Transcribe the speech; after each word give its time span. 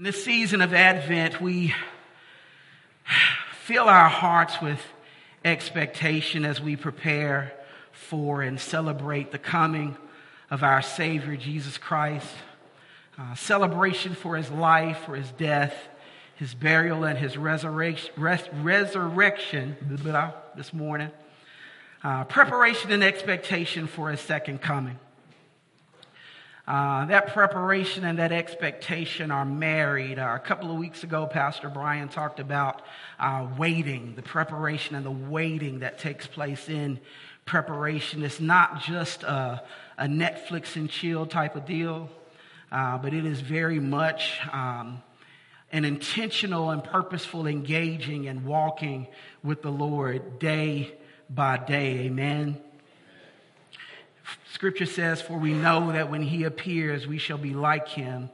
In 0.00 0.04
this 0.04 0.24
season 0.24 0.62
of 0.62 0.72
Advent, 0.72 1.42
we 1.42 1.74
fill 3.64 3.86
our 3.86 4.08
hearts 4.08 4.58
with 4.62 4.82
expectation 5.44 6.46
as 6.46 6.58
we 6.58 6.74
prepare 6.74 7.52
for 7.92 8.40
and 8.40 8.58
celebrate 8.58 9.30
the 9.30 9.38
coming 9.38 9.98
of 10.50 10.62
our 10.62 10.80
Savior, 10.80 11.36
Jesus 11.36 11.76
Christ. 11.76 12.26
Uh, 13.18 13.34
celebration 13.34 14.14
for 14.14 14.38
his 14.38 14.50
life, 14.50 15.00
for 15.04 15.16
his 15.16 15.30
death, 15.32 15.74
his 16.36 16.54
burial, 16.54 17.04
and 17.04 17.18
his 17.18 17.36
resurrection, 17.36 18.10
res- 18.16 18.48
resurrection 18.62 19.76
this 20.56 20.72
morning. 20.72 21.10
Uh, 22.02 22.24
preparation 22.24 22.90
and 22.90 23.04
expectation 23.04 23.86
for 23.86 24.10
his 24.10 24.20
second 24.22 24.62
coming. 24.62 24.98
Uh, 26.70 27.04
that 27.06 27.26
preparation 27.32 28.04
and 28.04 28.20
that 28.20 28.30
expectation 28.30 29.32
are 29.32 29.44
married. 29.44 30.20
Uh, 30.20 30.34
a 30.36 30.38
couple 30.38 30.70
of 30.70 30.78
weeks 30.78 31.02
ago, 31.02 31.26
Pastor 31.26 31.68
Brian 31.68 32.08
talked 32.08 32.38
about 32.38 32.82
uh, 33.18 33.48
waiting, 33.58 34.14
the 34.14 34.22
preparation 34.22 34.94
and 34.94 35.04
the 35.04 35.10
waiting 35.10 35.80
that 35.80 35.98
takes 35.98 36.28
place 36.28 36.68
in 36.68 37.00
preparation. 37.44 38.22
It's 38.22 38.38
not 38.38 38.82
just 38.82 39.24
a, 39.24 39.64
a 39.98 40.04
Netflix 40.04 40.76
and 40.76 40.88
chill 40.88 41.26
type 41.26 41.56
of 41.56 41.66
deal, 41.66 42.08
uh, 42.70 42.98
but 42.98 43.14
it 43.14 43.26
is 43.26 43.40
very 43.40 43.80
much 43.80 44.38
um, 44.52 45.02
an 45.72 45.84
intentional 45.84 46.70
and 46.70 46.84
purposeful 46.84 47.48
engaging 47.48 48.28
and 48.28 48.44
walking 48.44 49.08
with 49.42 49.62
the 49.62 49.72
Lord 49.72 50.38
day 50.38 50.94
by 51.28 51.56
day. 51.56 52.06
Amen. 52.06 52.60
Scripture 54.52 54.86
says, 54.86 55.20
For 55.20 55.38
we 55.38 55.52
know 55.52 55.92
that 55.92 56.10
when 56.10 56.22
he 56.22 56.44
appears, 56.44 57.06
we 57.06 57.18
shall 57.18 57.38
be 57.38 57.54
like 57.54 57.88
him, 57.88 58.30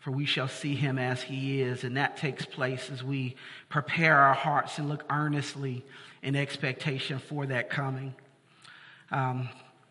for 0.00 0.10
we 0.10 0.24
shall 0.24 0.48
see 0.48 0.74
him 0.74 0.98
as 0.98 1.22
he 1.22 1.60
is. 1.62 1.84
And 1.84 1.96
that 1.96 2.16
takes 2.16 2.44
place 2.44 2.90
as 2.90 3.02
we 3.02 3.36
prepare 3.68 4.16
our 4.16 4.34
hearts 4.34 4.78
and 4.78 4.88
look 4.88 5.04
earnestly 5.10 5.84
in 6.22 6.36
expectation 6.36 7.18
for 7.18 7.46
that 7.46 7.70
coming. 7.70 8.14
Um, 9.10 9.48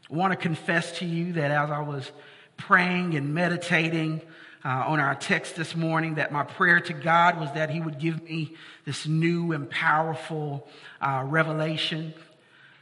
I 0.09 0.16
want 0.16 0.32
to 0.32 0.38
confess 0.38 1.00
to 1.00 1.06
you 1.06 1.34
that 1.34 1.52
as 1.52 1.72
I 1.72 1.82
was 1.82 2.12
praying 2.56 3.16
and 3.16 3.34
meditating 3.34 4.22
uh, 4.64 4.86
on 4.88 5.00
our 5.00 5.16
text 5.16 5.56
this 5.56 5.76
morning, 5.76 6.16
that 6.16 6.32
my 6.32 6.44
prayer 6.44 6.80
to 6.80 6.94
God 6.94 7.39
was 7.39 7.52
that 7.54 7.70
He 7.70 7.80
would 7.80 8.00
give 8.00 8.23
me 8.23 8.56
this 8.86 9.06
new 9.06 9.52
and 9.52 9.70
powerful 9.70 10.67
uh, 11.02 11.23
revelation. 11.26 12.14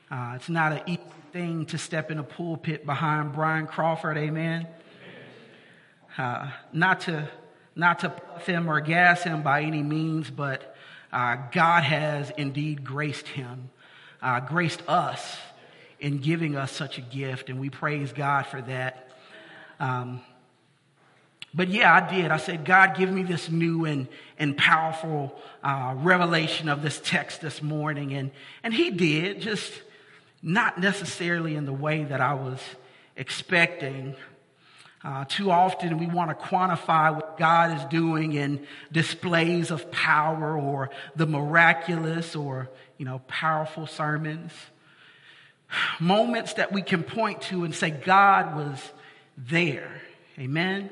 Uh, 0.10 0.34
it's 0.36 0.50
not 0.50 0.72
an 0.72 0.82
easy 0.88 1.02
thing 1.36 1.66
to 1.66 1.78
step 1.78 2.12
in 2.12 2.18
a 2.18 2.24
pulpit 2.24 2.86
behind 2.86 3.34
Brian 3.34 3.68
Crawford, 3.68 4.18
amen. 4.18 4.66
Uh, 6.18 6.50
not 6.72 7.02
to 7.02 7.28
not 7.76 8.00
to 8.00 8.10
puff 8.10 8.46
him 8.46 8.70
or 8.70 8.80
gas 8.80 9.24
him 9.24 9.44
by 9.44 9.64
any 9.64 9.84
means, 9.84 10.30
but 10.30 10.78
uh, 11.12 11.36
God 11.52 11.84
has 11.84 12.32
indeed 12.38 12.86
graced 12.86 13.28
him, 13.28 13.70
uh, 14.22 14.40
graced 14.40 14.82
us 14.88 15.38
in 16.00 16.20
giving 16.20 16.56
us 16.56 16.72
such 16.72 17.00
a 17.00 17.02
gift, 17.02 17.50
and 17.50 17.60
we 17.60 17.70
praise 17.70 18.14
God 18.14 18.46
for 18.46 18.62
that. 18.62 19.10
Um, 19.78 20.22
but 21.54 21.68
yeah, 21.68 21.94
I 21.94 22.16
did. 22.16 22.32
I 22.32 22.38
said, 22.38 22.64
God, 22.64 22.96
give 22.96 23.12
me 23.12 23.24
this 23.24 23.50
new 23.50 23.84
and, 23.84 24.08
and 24.40 24.56
powerful 24.56 25.38
uh, 25.62 25.96
revelation 25.98 26.70
of 26.70 26.82
this 26.82 27.02
text 27.04 27.42
this 27.42 27.62
morning. 27.62 28.14
And, 28.14 28.32
and 28.64 28.74
He 28.74 28.90
did, 28.90 29.42
just 29.42 29.74
not 30.46 30.80
necessarily 30.80 31.56
in 31.56 31.66
the 31.66 31.74
way 31.74 32.04
that 32.04 32.22
I 32.22 32.36
was 32.36 32.60
expecting. 33.16 34.16
Uh, 35.04 35.26
too 35.26 35.50
often 35.50 35.98
we 35.98 36.06
want 36.06 36.30
to 36.30 36.46
quantify 36.46 37.14
what 37.14 37.38
God 37.40 37.76
is 37.76 37.84
doing 37.86 38.34
in 38.34 38.66
displays 38.92 39.72
of 39.72 39.92
power 39.92 40.56
or 40.56 40.92
the 41.16 41.26
miraculous 41.26 42.36
or, 42.36 42.70
you 43.00 43.06
know, 43.06 43.20
powerful 43.28 43.88
sermons. 43.88 44.52
Moments 46.00 46.54
that 46.54 46.72
we 46.72 46.84
can 46.84 47.02
point 47.02 47.42
to 47.44 47.64
and 47.64 47.74
say, 47.74 47.90
God 47.90 48.56
was 48.56 48.92
there. 49.36 50.00
Amen. 50.38 50.92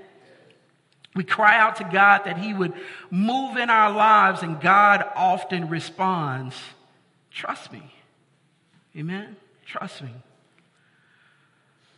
We 1.16 1.24
cry 1.24 1.60
out 1.60 1.76
to 1.76 1.84
God 1.84 2.24
that 2.26 2.40
He 2.40 2.56
would 2.56 2.74
move 3.12 3.58
in 3.58 3.70
our 3.70 3.92
lives, 3.92 4.42
and 4.42 4.60
God 4.60 5.06
often 5.16 5.70
responds, 5.70 6.56
Trust 7.30 7.72
me. 7.72 7.94
Amen. 8.98 9.36
Trust 9.66 10.02
me. 10.02 10.12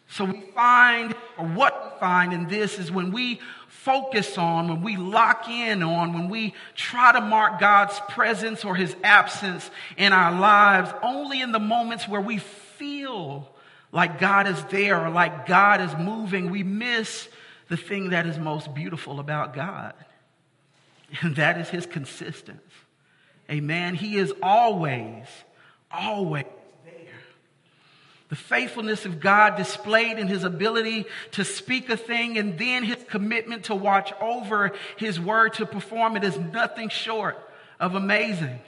So 0.07 0.25
we 0.25 0.41
find, 0.53 1.15
or 1.37 1.45
what 1.45 1.93
we 1.93 1.99
find 1.99 2.31
in 2.31 2.47
this 2.47 2.79
is 2.79 2.91
when 2.91 3.11
we 3.11 3.39
focus 3.67 4.37
on, 4.37 4.67
when 4.67 4.81
we 4.81 4.97
lock 4.97 5.49
in 5.49 5.83
on, 5.83 6.13
when 6.13 6.29
we 6.29 6.53
try 6.75 7.11
to 7.11 7.21
mark 7.21 7.59
God's 7.59 7.99
presence 8.09 8.63
or 8.63 8.75
his 8.75 8.95
absence 9.03 9.69
in 9.97 10.13
our 10.13 10.39
lives, 10.39 10.91
only 11.01 11.41
in 11.41 11.51
the 11.51 11.59
moments 11.59 12.07
where 12.07 12.21
we 12.21 12.37
feel 12.37 13.49
like 13.91 14.19
God 14.19 14.47
is 14.47 14.63
there 14.65 15.03
or 15.05 15.09
like 15.09 15.47
God 15.47 15.81
is 15.81 15.95
moving, 15.97 16.49
we 16.49 16.63
miss 16.63 17.27
the 17.67 17.77
thing 17.77 18.11
that 18.11 18.25
is 18.25 18.37
most 18.37 18.73
beautiful 18.73 19.19
about 19.19 19.53
God. 19.53 19.93
And 21.21 21.35
that 21.35 21.57
is 21.59 21.69
his 21.69 21.85
consistency. 21.85 22.61
Amen. 23.49 23.93
He 23.93 24.17
is 24.17 24.33
always, 24.41 25.27
always 25.91 26.45
the 28.29 28.35
faithfulness 28.35 29.05
of 29.05 29.19
God 29.19 29.55
displayed 29.55 30.17
in 30.17 30.27
his 30.27 30.43
ability 30.43 31.05
to 31.33 31.45
speak 31.45 31.89
a 31.89 31.97
thing 31.97 32.37
and 32.37 32.57
then 32.57 32.83
his 32.83 32.97
commitment 33.07 33.65
to 33.65 33.75
watch 33.75 34.11
over 34.19 34.71
his 34.97 35.19
word 35.19 35.53
to 35.55 35.65
perform 35.65 36.17
it 36.17 36.23
is 36.23 36.37
nothing 36.37 36.89
short 36.89 37.37
of 37.79 37.93
amazing. 37.93 38.59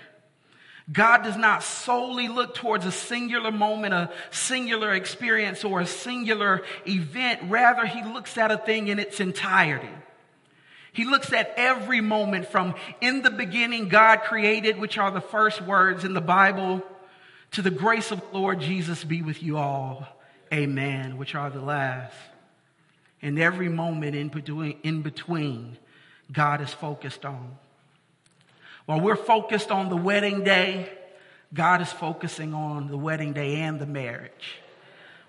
God 0.92 1.24
does 1.24 1.36
not 1.36 1.64
solely 1.64 2.28
look 2.28 2.56
towards 2.56 2.86
a 2.86 2.92
singular 2.92 3.52
moment, 3.52 3.94
a 3.94 4.10
singular 4.32 4.94
experience, 4.94 5.66
or 5.66 5.82
a 5.82 5.86
singular 5.86 6.64
event. 6.88 7.42
Rather, 7.50 7.86
he 7.86 8.04
looks 8.04 8.38
at 8.38 8.52
a 8.52 8.58
thing 8.58 8.88
in 8.88 8.98
its 8.98 9.20
entirety. 9.20 9.90
He 10.94 11.04
looks 11.04 11.34
at 11.34 11.54
every 11.58 12.00
moment 12.00 12.48
from 12.48 12.74
in 13.02 13.22
the 13.22 13.30
beginning, 13.30 13.90
God 13.90 14.22
created, 14.22 14.80
which 14.80 14.98
are 14.98 15.12
the 15.12 15.20
first 15.20 15.62
words 15.62 16.06
in 16.06 16.14
the 16.14 16.22
Bible, 16.22 16.82
to 17.52 17.62
the 17.62 17.72
grace 17.72 18.12
of 18.12 18.20
the 18.20 18.38
Lord 18.38 18.60
Jesus 18.60 19.04
be 19.04 19.22
with 19.22 19.42
you 19.42 19.58
all. 19.58 20.08
Amen, 20.54 21.18
which 21.18 21.36
are 21.36 21.50
the 21.50 21.62
last. 21.62 22.16
And 23.22 23.40
every 23.40 23.70
moment 23.70 24.16
in 24.16 24.30
between, 24.30 24.78
in 24.84 25.02
between, 25.02 25.78
God 26.32 26.62
is 26.62 26.74
focused 26.74 27.26
on. 27.26 27.58
While 28.86 29.02
we're 29.02 29.16
focused 29.16 29.72
on 29.72 29.90
the 29.90 29.98
wedding 29.98 30.44
day, 30.44 30.90
God 31.54 31.82
is 31.82 31.92
focusing 31.92 32.54
on 32.54 32.88
the 32.88 32.98
wedding 32.98 33.34
day 33.34 33.56
and 33.56 33.80
the 33.80 33.86
marriage. 33.86 34.60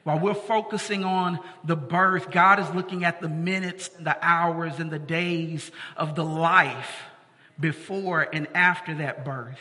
While 0.04 0.20
we're 0.20 0.34
focusing 0.34 1.04
on 1.04 1.40
the 1.64 1.76
birth, 1.76 2.30
God 2.30 2.60
is 2.60 2.70
looking 2.70 3.04
at 3.04 3.20
the 3.20 3.28
minutes, 3.28 3.88
the 3.88 4.16
hours, 4.22 4.78
and 4.78 4.90
the 4.90 4.98
days 4.98 5.70
of 5.96 6.14
the 6.14 6.24
life 6.24 7.02
before 7.58 8.26
and 8.32 8.48
after 8.54 8.94
that 8.96 9.24
birth. 9.24 9.58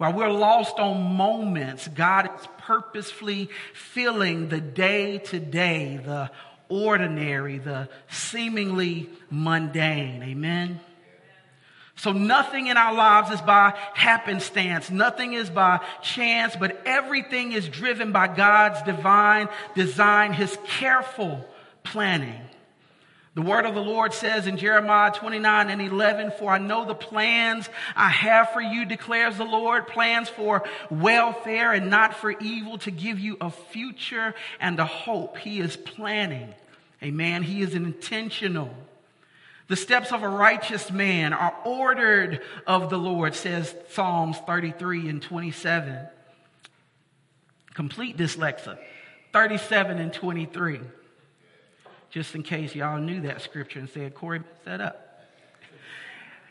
While 0.00 0.14
we're 0.14 0.32
lost 0.32 0.78
on 0.78 1.14
moments, 1.14 1.86
God 1.86 2.30
is 2.34 2.48
purposefully 2.56 3.50
filling 3.74 4.48
the 4.48 4.58
day 4.58 5.18
to 5.18 5.38
day, 5.38 6.00
the 6.02 6.30
ordinary, 6.70 7.58
the 7.58 7.86
seemingly 8.08 9.10
mundane. 9.28 10.22
Amen. 10.22 10.80
So 11.96 12.12
nothing 12.12 12.68
in 12.68 12.78
our 12.78 12.94
lives 12.94 13.30
is 13.30 13.42
by 13.42 13.74
happenstance. 13.92 14.88
Nothing 14.90 15.34
is 15.34 15.50
by 15.50 15.80
chance, 16.00 16.56
but 16.56 16.80
everything 16.86 17.52
is 17.52 17.68
driven 17.68 18.10
by 18.10 18.28
God's 18.28 18.80
divine 18.84 19.50
design, 19.74 20.32
His 20.32 20.56
careful 20.66 21.46
planning. 21.82 22.40
The 23.34 23.42
word 23.42 23.64
of 23.64 23.76
the 23.76 23.80
Lord 23.80 24.12
says 24.12 24.48
in 24.48 24.56
Jeremiah 24.56 25.12
29 25.12 25.70
and 25.70 25.80
11, 25.80 26.32
For 26.32 26.50
I 26.50 26.58
know 26.58 26.84
the 26.84 26.96
plans 26.96 27.68
I 27.94 28.08
have 28.08 28.50
for 28.50 28.60
you, 28.60 28.84
declares 28.84 29.36
the 29.36 29.44
Lord, 29.44 29.86
plans 29.86 30.28
for 30.28 30.64
welfare 30.90 31.72
and 31.72 31.90
not 31.90 32.14
for 32.14 32.32
evil, 32.32 32.78
to 32.78 32.90
give 32.90 33.20
you 33.20 33.36
a 33.40 33.50
future 33.50 34.34
and 34.58 34.80
a 34.80 34.84
hope. 34.84 35.38
He 35.38 35.60
is 35.60 35.76
planning. 35.76 36.52
Amen. 37.02 37.44
He 37.44 37.62
is 37.62 37.74
intentional. 37.74 38.74
The 39.68 39.76
steps 39.76 40.10
of 40.10 40.24
a 40.24 40.28
righteous 40.28 40.90
man 40.90 41.32
are 41.32 41.54
ordered 41.64 42.42
of 42.66 42.90
the 42.90 42.98
Lord, 42.98 43.36
says 43.36 43.72
Psalms 43.90 44.38
33 44.38 45.08
and 45.08 45.22
27. 45.22 46.08
Complete 47.74 48.16
dyslexia. 48.16 48.76
37 49.32 49.98
and 49.98 50.12
23 50.12 50.80
just 52.10 52.34
in 52.34 52.42
case 52.42 52.74
y'all 52.74 52.98
knew 52.98 53.22
that 53.22 53.40
scripture 53.40 53.78
and 53.78 53.88
said, 53.88 54.14
Corey 54.14 54.40
messed 54.40 54.64
that 54.64 54.80
up. 54.80 55.06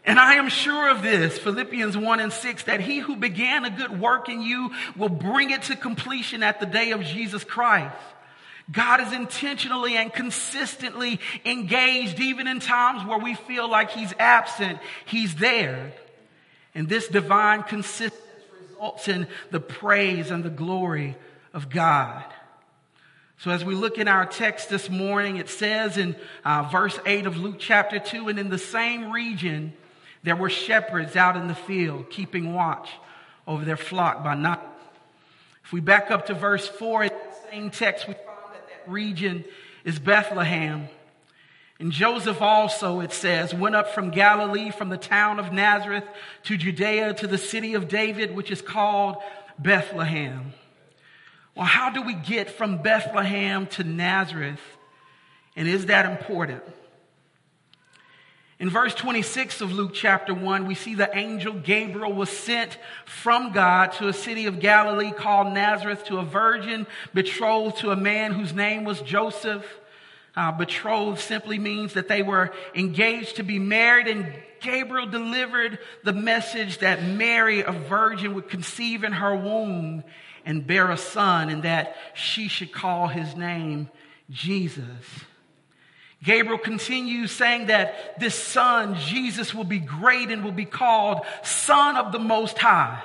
And 0.05 0.17
I 0.17 0.35
am 0.35 0.49
sure 0.49 0.89
of 0.89 1.01
this, 1.01 1.37
Philippians 1.37 1.97
1 1.97 2.19
and 2.19 2.31
6, 2.31 2.63
that 2.63 2.79
he 2.79 2.99
who 2.99 3.17
began 3.17 3.65
a 3.65 3.69
good 3.69 3.99
work 3.99 4.29
in 4.29 4.41
you 4.41 4.71
will 4.95 5.09
bring 5.09 5.51
it 5.51 5.63
to 5.63 5.75
completion 5.75 6.41
at 6.41 6.59
the 6.59 6.65
day 6.65 6.91
of 6.91 7.01
Jesus 7.01 7.43
Christ. 7.43 7.95
God 8.71 9.01
is 9.01 9.11
intentionally 9.13 9.97
and 9.97 10.13
consistently 10.13 11.19
engaged 11.43 12.19
even 12.19 12.47
in 12.47 12.59
times 12.59 13.05
where 13.07 13.17
we 13.17 13.33
feel 13.33 13.69
like 13.69 13.91
he's 13.91 14.13
absent. 14.19 14.79
He's 15.05 15.35
there. 15.35 15.91
And 16.75 16.87
this 16.87 17.07
divine 17.07 17.63
consistency 17.63 18.23
results 18.69 19.07
in 19.07 19.27
the 19.51 19.59
praise 19.59 20.31
and 20.31 20.43
the 20.43 20.49
glory 20.49 21.17
of 21.51 21.69
God. 21.69 22.23
So 23.39 23.51
as 23.51 23.63
we 23.63 23.73
look 23.73 23.97
in 23.97 24.09
our 24.09 24.25
text 24.25 24.69
this 24.69 24.89
morning, 24.89 25.37
it 25.37 25.47
says 25.47 25.97
in 25.97 26.17
uh, 26.43 26.63
verse 26.63 26.99
8 27.05 27.25
of 27.25 27.37
Luke 27.37 27.55
chapter 27.57 27.97
2, 27.97 28.27
and 28.27 28.37
in 28.37 28.49
the 28.49 28.57
same 28.57 29.11
region, 29.11 29.71
there 30.23 30.35
were 30.35 30.49
shepherds 30.49 31.15
out 31.15 31.37
in 31.37 31.47
the 31.47 31.55
field, 31.55 32.09
keeping 32.09 32.53
watch 32.53 32.89
over 33.47 33.63
their 33.63 33.77
flock 33.77 34.25
by 34.25 34.35
night. 34.35 34.59
If 35.63 35.71
we 35.71 35.79
back 35.79 36.11
up 36.11 36.25
to 36.25 36.33
verse 36.33 36.67
4, 36.67 37.03
in 37.03 37.09
that 37.09 37.49
same 37.49 37.69
text, 37.69 38.09
we 38.09 38.13
find 38.13 38.53
that 38.53 38.67
that 38.67 38.91
region 38.91 39.45
is 39.85 39.99
Bethlehem. 39.99 40.89
And 41.79 41.93
Joseph 41.93 42.41
also, 42.41 42.99
it 42.99 43.13
says, 43.13 43.53
went 43.53 43.73
up 43.73 43.91
from 43.95 44.11
Galilee, 44.11 44.69
from 44.69 44.89
the 44.89 44.97
town 44.97 45.39
of 45.39 45.53
Nazareth 45.53 46.03
to 46.43 46.57
Judea 46.57 47.13
to 47.13 47.27
the 47.27 47.37
city 47.37 47.75
of 47.75 47.87
David, 47.87 48.35
which 48.35 48.51
is 48.51 48.61
called 48.61 49.15
Bethlehem. 49.57 50.51
Well, 51.59 51.67
how 51.67 51.89
do 51.89 52.01
we 52.01 52.13
get 52.13 52.49
from 52.49 52.77
Bethlehem 52.77 53.67
to 53.67 53.83
Nazareth? 53.83 54.61
And 55.57 55.67
is 55.67 55.87
that 55.87 56.09
important? 56.09 56.63
In 58.59 58.69
verse 58.69 58.95
26 58.95 59.59
of 59.59 59.73
Luke 59.73 59.91
chapter 59.93 60.33
1, 60.33 60.67
we 60.67 60.73
see 60.75 60.95
the 60.95 61.13
angel 61.13 61.53
Gabriel 61.53 62.13
was 62.13 62.29
sent 62.29 62.77
from 63.03 63.51
God 63.51 63.91
to 63.93 64.07
a 64.07 64.13
city 64.13 64.45
of 64.45 64.61
Galilee 64.61 65.11
called 65.11 65.53
Nazareth 65.53 66.05
to 66.05 66.19
a 66.19 66.23
virgin 66.23 66.87
betrothed 67.13 67.79
to 67.79 67.91
a 67.91 67.97
man 67.97 68.31
whose 68.31 68.53
name 68.53 68.85
was 68.85 69.01
Joseph. 69.01 69.65
Uh, 70.37 70.53
betrothed 70.53 71.19
simply 71.19 71.59
means 71.59 71.91
that 71.95 72.07
they 72.07 72.21
were 72.21 72.53
engaged 72.73 73.35
to 73.35 73.43
be 73.43 73.59
married, 73.59 74.07
and 74.07 74.31
Gabriel 74.61 75.07
delivered 75.07 75.79
the 76.05 76.13
message 76.13 76.77
that 76.77 77.03
Mary, 77.03 77.63
a 77.63 77.73
virgin, 77.73 78.33
would 78.35 78.47
conceive 78.47 79.03
in 79.03 79.11
her 79.11 79.35
womb 79.35 80.05
and 80.49 80.65
bear 80.65 80.89
a 80.89 80.97
son, 80.97 81.49
and 81.49 81.61
that 81.61 81.95
she 82.15 82.47
should 82.47 82.71
call 82.71 83.07
his 83.07 83.35
name 83.35 83.87
Jesus. 84.31 84.83
Gabriel 86.23 86.57
continues 86.57 87.31
saying 87.31 87.67
that 87.67 88.19
this 88.19 88.33
son, 88.33 88.95
Jesus, 88.95 89.53
will 89.53 89.63
be 89.63 89.77
great 89.77 90.31
and 90.31 90.43
will 90.43 90.51
be 90.51 90.65
called 90.65 91.21
Son 91.43 91.97
of 91.97 92.11
the 92.11 92.17
Most 92.17 92.57
High. 92.57 93.03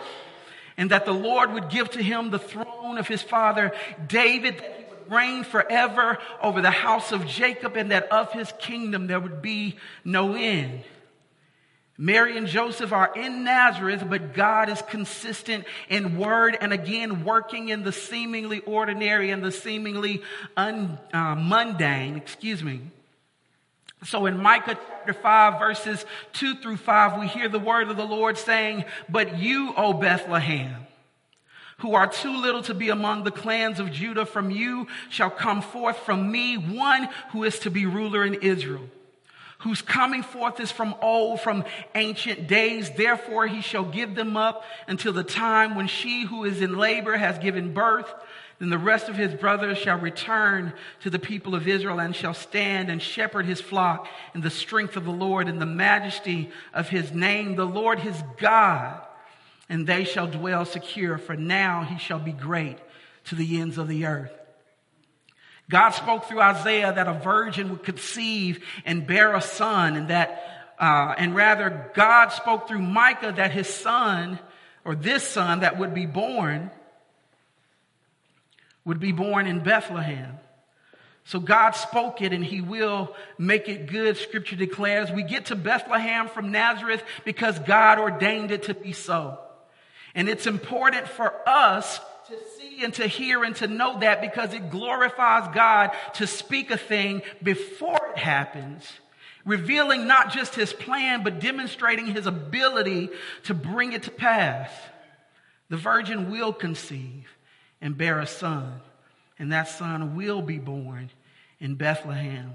And 0.79 0.91
that 0.91 1.05
the 1.05 1.12
Lord 1.12 1.52
would 1.52 1.69
give 1.69 1.91
to 1.91 2.02
him 2.02 2.31
the 2.31 2.38
throne 2.38 2.96
of 2.96 3.06
his 3.06 3.20
father 3.20 3.73
David, 4.08 4.56
that 4.56 4.76
he 4.79 4.85
would 4.88 5.12
reign 5.12 5.44
forever 5.44 6.17
over 6.41 6.62
the 6.62 6.70
house 6.70 7.12
of 7.12 7.26
Jacob, 7.26 7.76
and 7.76 7.91
that 7.91 8.11
of 8.11 8.32
his 8.32 8.50
kingdom 8.58 9.06
there 9.06 9.20
would 9.20 9.43
be 9.43 9.76
no 10.02 10.35
end. 10.35 10.82
Mary 11.96 12.37
and 12.37 12.49
Joseph 12.49 12.93
are 12.93 13.12
in 13.14 13.44
Nazareth, 13.44 14.05
but 14.08 14.35
God 14.35 14.69
is 14.69 14.82
consistent 14.82 15.64
in 15.88 16.19
word 16.19 16.56
and 16.61 16.73
again 16.73 17.25
working 17.25 17.69
in 17.69 17.85
the 17.85 17.93
seemingly 17.93 18.61
ordinary 18.61 19.31
and 19.31 19.44
the 19.44 19.52
seemingly 19.52 20.23
un, 20.56 20.99
uh, 21.12 21.37
mundane, 21.37 22.17
excuse 22.17 22.64
me. 22.64 22.81
So 24.05 24.26
in 24.26 24.38
Micah 24.38 24.75
chapter 24.75 25.12
5, 25.12 25.58
verses 25.58 26.05
2 26.35 26.56
through 26.56 26.79
5, 26.79 27.20
we 27.20 27.29
hear 27.29 27.49
the 27.49 27.58
word 27.58 27.88
of 27.88 27.96
the 27.96 28.05
Lord 28.05 28.38
saying, 28.38 28.85
But 29.08 29.38
you, 29.38 29.73
O 29.76 29.93
Bethlehem, 29.93 30.87
who 31.79 31.94
are 31.94 32.08
too 32.08 32.37
little 32.37 32.62
to 32.62 32.75
be 32.75 32.91
among 32.91 33.25
the 33.25 33.31
clans 33.31 33.79
of 33.79 33.93
Judah, 33.93 34.26
from 34.26 34.50
you 34.50 34.88
shall 35.11 35.31
come 35.31 35.62
forth 35.62 35.99
from 35.99 36.31
me 36.31 36.56
one 36.56 37.08
who 37.31 37.44
is 37.44 37.61
to 37.61 37.70
be 37.70 37.87
ruler 37.87 38.25
in 38.25 38.35
Israel, 38.35 38.88
whose 39.58 39.82
coming 39.82 40.22
forth 40.22 40.60
is 40.60 40.70
from 40.70 40.94
old, 41.00 41.40
from 41.40 41.64
ancient 41.94 42.46
days. 42.46 42.90
Therefore 42.90 43.46
he 43.46 43.60
shall 43.60 43.84
give 43.84 44.14
them 44.14 44.36
up 44.36 44.64
until 44.86 45.12
the 45.12 45.24
time 45.24 45.74
when 45.74 45.86
she 45.86 46.24
who 46.24 46.44
is 46.44 46.60
in 46.60 46.76
labor 46.76 47.16
has 47.16 47.38
given 47.38 47.72
birth 47.72 48.12
then 48.58 48.70
the 48.70 48.78
rest 48.78 49.08
of 49.08 49.16
his 49.16 49.34
brothers 49.34 49.78
shall 49.78 49.98
return 49.98 50.72
to 51.00 51.10
the 51.10 51.18
people 51.18 51.54
of 51.54 51.66
Israel 51.66 51.98
and 51.98 52.14
shall 52.14 52.34
stand 52.34 52.88
and 52.88 53.02
shepherd 53.02 53.46
his 53.46 53.60
flock 53.60 54.06
in 54.34 54.42
the 54.42 54.50
strength 54.50 54.96
of 54.96 55.04
the 55.04 55.10
Lord 55.10 55.48
in 55.48 55.58
the 55.58 55.66
majesty 55.66 56.50
of 56.72 56.88
his 56.88 57.12
name, 57.12 57.56
the 57.56 57.66
Lord 57.66 57.98
his 57.98 58.22
God. 58.38 59.00
And 59.68 59.86
they 59.86 60.04
shall 60.04 60.26
dwell 60.26 60.64
secure, 60.64 61.18
for 61.18 61.36
now 61.36 61.82
he 61.82 61.98
shall 61.98 62.18
be 62.18 62.32
great 62.32 62.78
to 63.24 63.34
the 63.34 63.60
ends 63.60 63.78
of 63.78 63.88
the 63.88 64.06
earth. 64.06 64.32
God 65.70 65.90
spoke 65.90 66.25
through 66.26 66.40
Isaiah 66.40 66.93
that 66.93 67.08
a 67.08 67.14
virgin 67.14 67.70
would 67.70 67.84
conceive 67.84 68.64
and 68.84 69.06
bear 69.06 69.34
a 69.34 69.40
son, 69.40 69.96
and 69.96 70.08
that, 70.08 70.75
uh, 70.78 71.14
and 71.16 71.34
rather, 71.34 71.90
God 71.94 72.28
spoke 72.28 72.69
through 72.69 72.82
Micah 72.82 73.32
that 73.37 73.50
his 73.50 73.69
son, 73.69 74.38
or 74.84 74.94
this 74.94 75.26
son 75.26 75.61
that 75.61 75.78
would 75.78 75.94
be 75.94 76.06
born, 76.06 76.70
would 78.84 79.00
be 79.00 79.12
born 79.12 79.46
in 79.46 79.61
Bethlehem. 79.61 80.38
So 81.26 81.40
God 81.40 81.70
spoke 81.70 82.20
it 82.20 82.34
and 82.34 82.44
he 82.44 82.60
will 82.60 83.14
make 83.38 83.69
it 83.69 83.87
good, 83.87 84.19
scripture 84.19 84.56
declares. 84.56 85.10
We 85.10 85.22
get 85.22 85.46
to 85.46 85.56
Bethlehem 85.56 86.28
from 86.28 86.52
Nazareth 86.52 87.02
because 87.25 87.58
God 87.60 87.99
ordained 87.99 88.50
it 88.50 88.64
to 88.64 88.75
be 88.75 88.93
so. 88.93 89.38
And 90.14 90.28
it's 90.28 90.46
important 90.46 91.08
for 91.08 91.32
us 91.49 91.99
see 92.74 92.84
and 92.84 92.94
to 92.94 93.06
hear 93.06 93.44
and 93.44 93.54
to 93.56 93.66
know 93.66 93.98
that 94.00 94.20
because 94.20 94.54
it 94.54 94.70
glorifies 94.70 95.54
God 95.54 95.92
to 96.14 96.26
speak 96.26 96.70
a 96.70 96.76
thing 96.76 97.22
before 97.42 98.00
it 98.14 98.18
happens, 98.18 98.90
revealing 99.44 100.06
not 100.06 100.32
just 100.32 100.54
his 100.54 100.72
plan, 100.72 101.22
but 101.22 101.40
demonstrating 101.40 102.06
his 102.06 102.26
ability 102.26 103.10
to 103.44 103.54
bring 103.54 103.92
it 103.92 104.04
to 104.04 104.10
pass. 104.10 104.70
The 105.68 105.76
virgin 105.76 106.30
will 106.30 106.52
conceive 106.52 107.28
and 107.80 107.96
bear 107.96 108.20
a 108.20 108.26
son, 108.26 108.80
and 109.38 109.52
that 109.52 109.68
son 109.68 110.16
will 110.16 110.42
be 110.42 110.58
born 110.58 111.10
in 111.60 111.74
Bethlehem. 111.74 112.54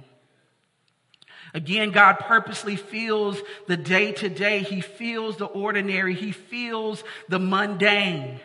Again, 1.54 1.90
God 1.90 2.20
purposely 2.20 2.76
feels 2.76 3.42
the 3.66 3.78
day 3.78 4.12
to 4.12 4.30
day. 4.30 4.60
He 4.60 4.82
feels 4.82 5.38
the 5.38 5.46
ordinary. 5.46 6.14
He 6.14 6.32
feels 6.32 7.04
the 7.28 7.40
mundane. 7.40 8.40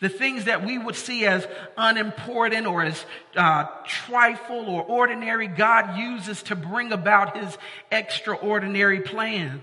The 0.00 0.08
things 0.08 0.44
that 0.44 0.64
we 0.64 0.76
would 0.76 0.96
see 0.96 1.24
as 1.24 1.46
unimportant 1.76 2.66
or 2.66 2.82
as 2.82 3.04
uh, 3.34 3.64
trifle 3.86 4.68
or 4.68 4.82
ordinary, 4.82 5.46
God 5.46 5.96
uses 5.98 6.42
to 6.44 6.56
bring 6.56 6.92
about 6.92 7.36
his 7.36 7.56
extraordinary 7.90 9.00
plans. 9.00 9.62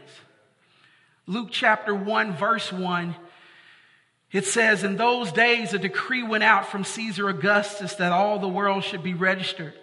Luke 1.28 1.50
chapter 1.52 1.94
1, 1.94 2.36
verse 2.36 2.72
1 2.72 3.16
it 4.34 4.48
says, 4.48 4.84
In 4.84 4.98
those 4.98 5.32
days, 5.32 5.74
a 5.74 5.80
decree 5.80 6.24
went 6.24 6.44
out 6.44 6.66
from 6.66 6.84
Caesar 6.84 7.30
Augustus 7.30 7.94
that 7.96 8.12
all 8.12 8.40
the 8.40 8.48
world 8.48 8.84
should 8.84 9.04
be 9.04 9.14
registered. 9.14 9.76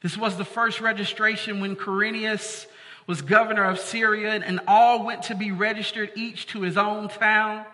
This 0.00 0.16
was 0.16 0.36
the 0.36 0.44
first 0.44 0.80
registration 0.80 1.60
when 1.60 1.76
Quirinius 1.76 2.66
was 3.06 3.20
governor 3.20 3.64
of 3.64 3.78
Syria, 3.78 4.40
and 4.42 4.60
all 4.66 5.04
went 5.04 5.24
to 5.24 5.34
be 5.34 5.52
registered, 5.52 6.12
each 6.14 6.46
to 6.48 6.62
his 6.62 6.78
own 6.78 7.08
town. 7.08 7.66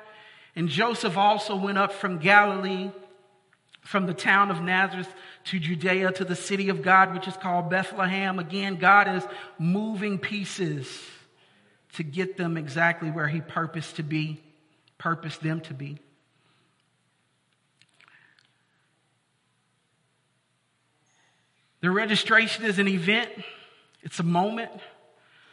And 0.56 0.68
Joseph 0.68 1.16
also 1.16 1.56
went 1.56 1.78
up 1.78 1.92
from 1.92 2.18
Galilee, 2.18 2.90
from 3.80 4.06
the 4.06 4.14
town 4.14 4.50
of 4.50 4.62
Nazareth 4.62 5.12
to 5.46 5.58
Judea, 5.58 6.12
to 6.12 6.24
the 6.24 6.36
city 6.36 6.68
of 6.68 6.82
God, 6.82 7.12
which 7.12 7.26
is 7.26 7.36
called 7.36 7.70
Bethlehem. 7.70 8.38
Again, 8.38 8.76
God 8.76 9.08
is 9.08 9.24
moving 9.58 10.18
pieces 10.18 10.88
to 11.94 12.02
get 12.02 12.36
them 12.36 12.56
exactly 12.56 13.10
where 13.10 13.28
he 13.28 13.40
purposed 13.40 13.96
to 13.96 14.02
be 14.02 14.40
purposed 15.04 15.42
them 15.42 15.60
to 15.60 15.74
be. 15.74 15.98
The 21.80 21.90
registration 21.90 22.64
is 22.64 22.78
an 22.78 22.88
event, 22.88 23.28
it's 24.02 24.18
a 24.18 24.22
moment, 24.22 24.70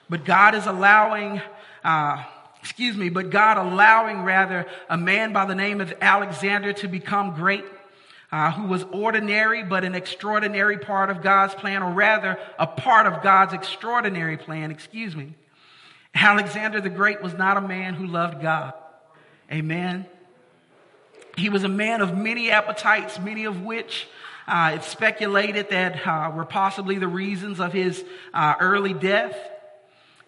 but 0.09 0.23
God 0.23 0.55
is 0.55 0.65
allowing, 0.65 1.41
uh, 1.83 2.23
excuse 2.61 2.95
me, 2.95 3.09
but 3.09 3.29
God 3.29 3.57
allowing 3.57 4.23
rather 4.23 4.65
a 4.89 4.97
man 4.97 5.33
by 5.33 5.45
the 5.45 5.55
name 5.55 5.81
of 5.81 5.93
Alexander 5.99 6.73
to 6.73 6.87
become 6.87 7.35
great. 7.35 7.65
Uh, 8.31 8.49
who 8.49 8.65
was 8.65 8.85
ordinary 8.93 9.61
but 9.61 9.83
an 9.83 9.93
extraordinary 9.93 10.77
part 10.77 11.09
of 11.09 11.21
God's 11.21 11.53
plan, 11.53 11.83
or 11.83 11.91
rather, 11.91 12.39
a 12.57 12.65
part 12.65 13.05
of 13.05 13.21
God's 13.21 13.51
extraordinary 13.51 14.37
plan, 14.37 14.71
excuse 14.71 15.17
me. 15.17 15.33
Alexander 16.15 16.79
the 16.79 16.89
Great 16.89 17.21
was 17.21 17.33
not 17.33 17.57
a 17.57 17.61
man 17.61 17.93
who 17.93 18.07
loved 18.07 18.41
God. 18.41 18.73
Amen. 19.51 20.05
He 21.37 21.49
was 21.49 21.65
a 21.65 21.69
man 21.69 22.01
of 22.01 22.17
many 22.17 22.51
appetites, 22.51 23.19
many 23.19 23.43
of 23.45 23.63
which 23.63 24.07
uh, 24.47 24.71
it's 24.75 24.87
speculated 24.87 25.69
that 25.69 26.05
uh, 26.07 26.31
were 26.35 26.45
possibly 26.45 26.97
the 26.97 27.07
reasons 27.07 27.59
of 27.59 27.73
his 27.73 28.03
uh, 28.33 28.55
early 28.59 28.93
death. 28.93 29.35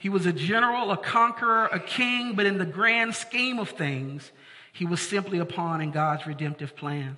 He 0.03 0.09
was 0.09 0.25
a 0.25 0.33
general, 0.33 0.91
a 0.91 0.97
conqueror, 0.97 1.67
a 1.67 1.79
king, 1.79 2.35
but 2.35 2.45
in 2.45 2.57
the 2.57 2.65
grand 2.65 3.15
scheme 3.15 3.57
of 3.57 3.69
things, 3.69 4.33
he 4.73 4.85
was 4.85 4.99
simply 4.99 5.39
a 5.39 5.45
pawn 5.45 5.79
in 5.79 5.91
God's 5.91 6.27
redemptive 6.27 6.75
plan. 6.75 7.15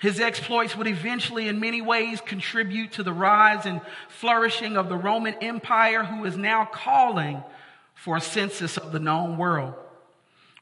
His 0.00 0.18
exploits 0.18 0.76
would 0.76 0.88
eventually, 0.88 1.46
in 1.46 1.60
many 1.60 1.80
ways, 1.80 2.20
contribute 2.20 2.90
to 2.94 3.04
the 3.04 3.12
rise 3.12 3.66
and 3.66 3.82
flourishing 4.08 4.76
of 4.76 4.88
the 4.88 4.96
Roman 4.96 5.34
Empire, 5.34 6.02
who 6.02 6.24
is 6.24 6.36
now 6.36 6.64
calling 6.64 7.40
for 7.94 8.16
a 8.16 8.20
census 8.20 8.76
of 8.76 8.90
the 8.90 8.98
known 8.98 9.36
world, 9.36 9.74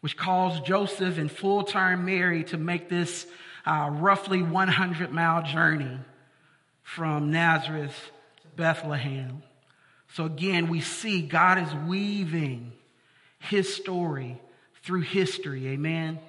which 0.02 0.14
caused 0.14 0.66
Joseph 0.66 1.16
and 1.16 1.32
full 1.32 1.64
term 1.64 2.04
Mary 2.04 2.44
to 2.44 2.58
make 2.58 2.90
this 2.90 3.26
uh, 3.64 3.88
roughly 3.90 4.42
100 4.42 5.10
mile 5.10 5.42
journey 5.42 6.00
from 6.82 7.30
Nazareth 7.30 8.10
to 8.42 8.48
Bethlehem. 8.56 9.42
So 10.14 10.26
again, 10.26 10.68
we 10.68 10.80
see 10.80 11.22
God 11.22 11.58
is 11.58 11.74
weaving 11.88 12.70
his 13.40 13.74
story 13.74 14.40
through 14.84 15.00
history. 15.00 15.66
Amen. 15.68 16.20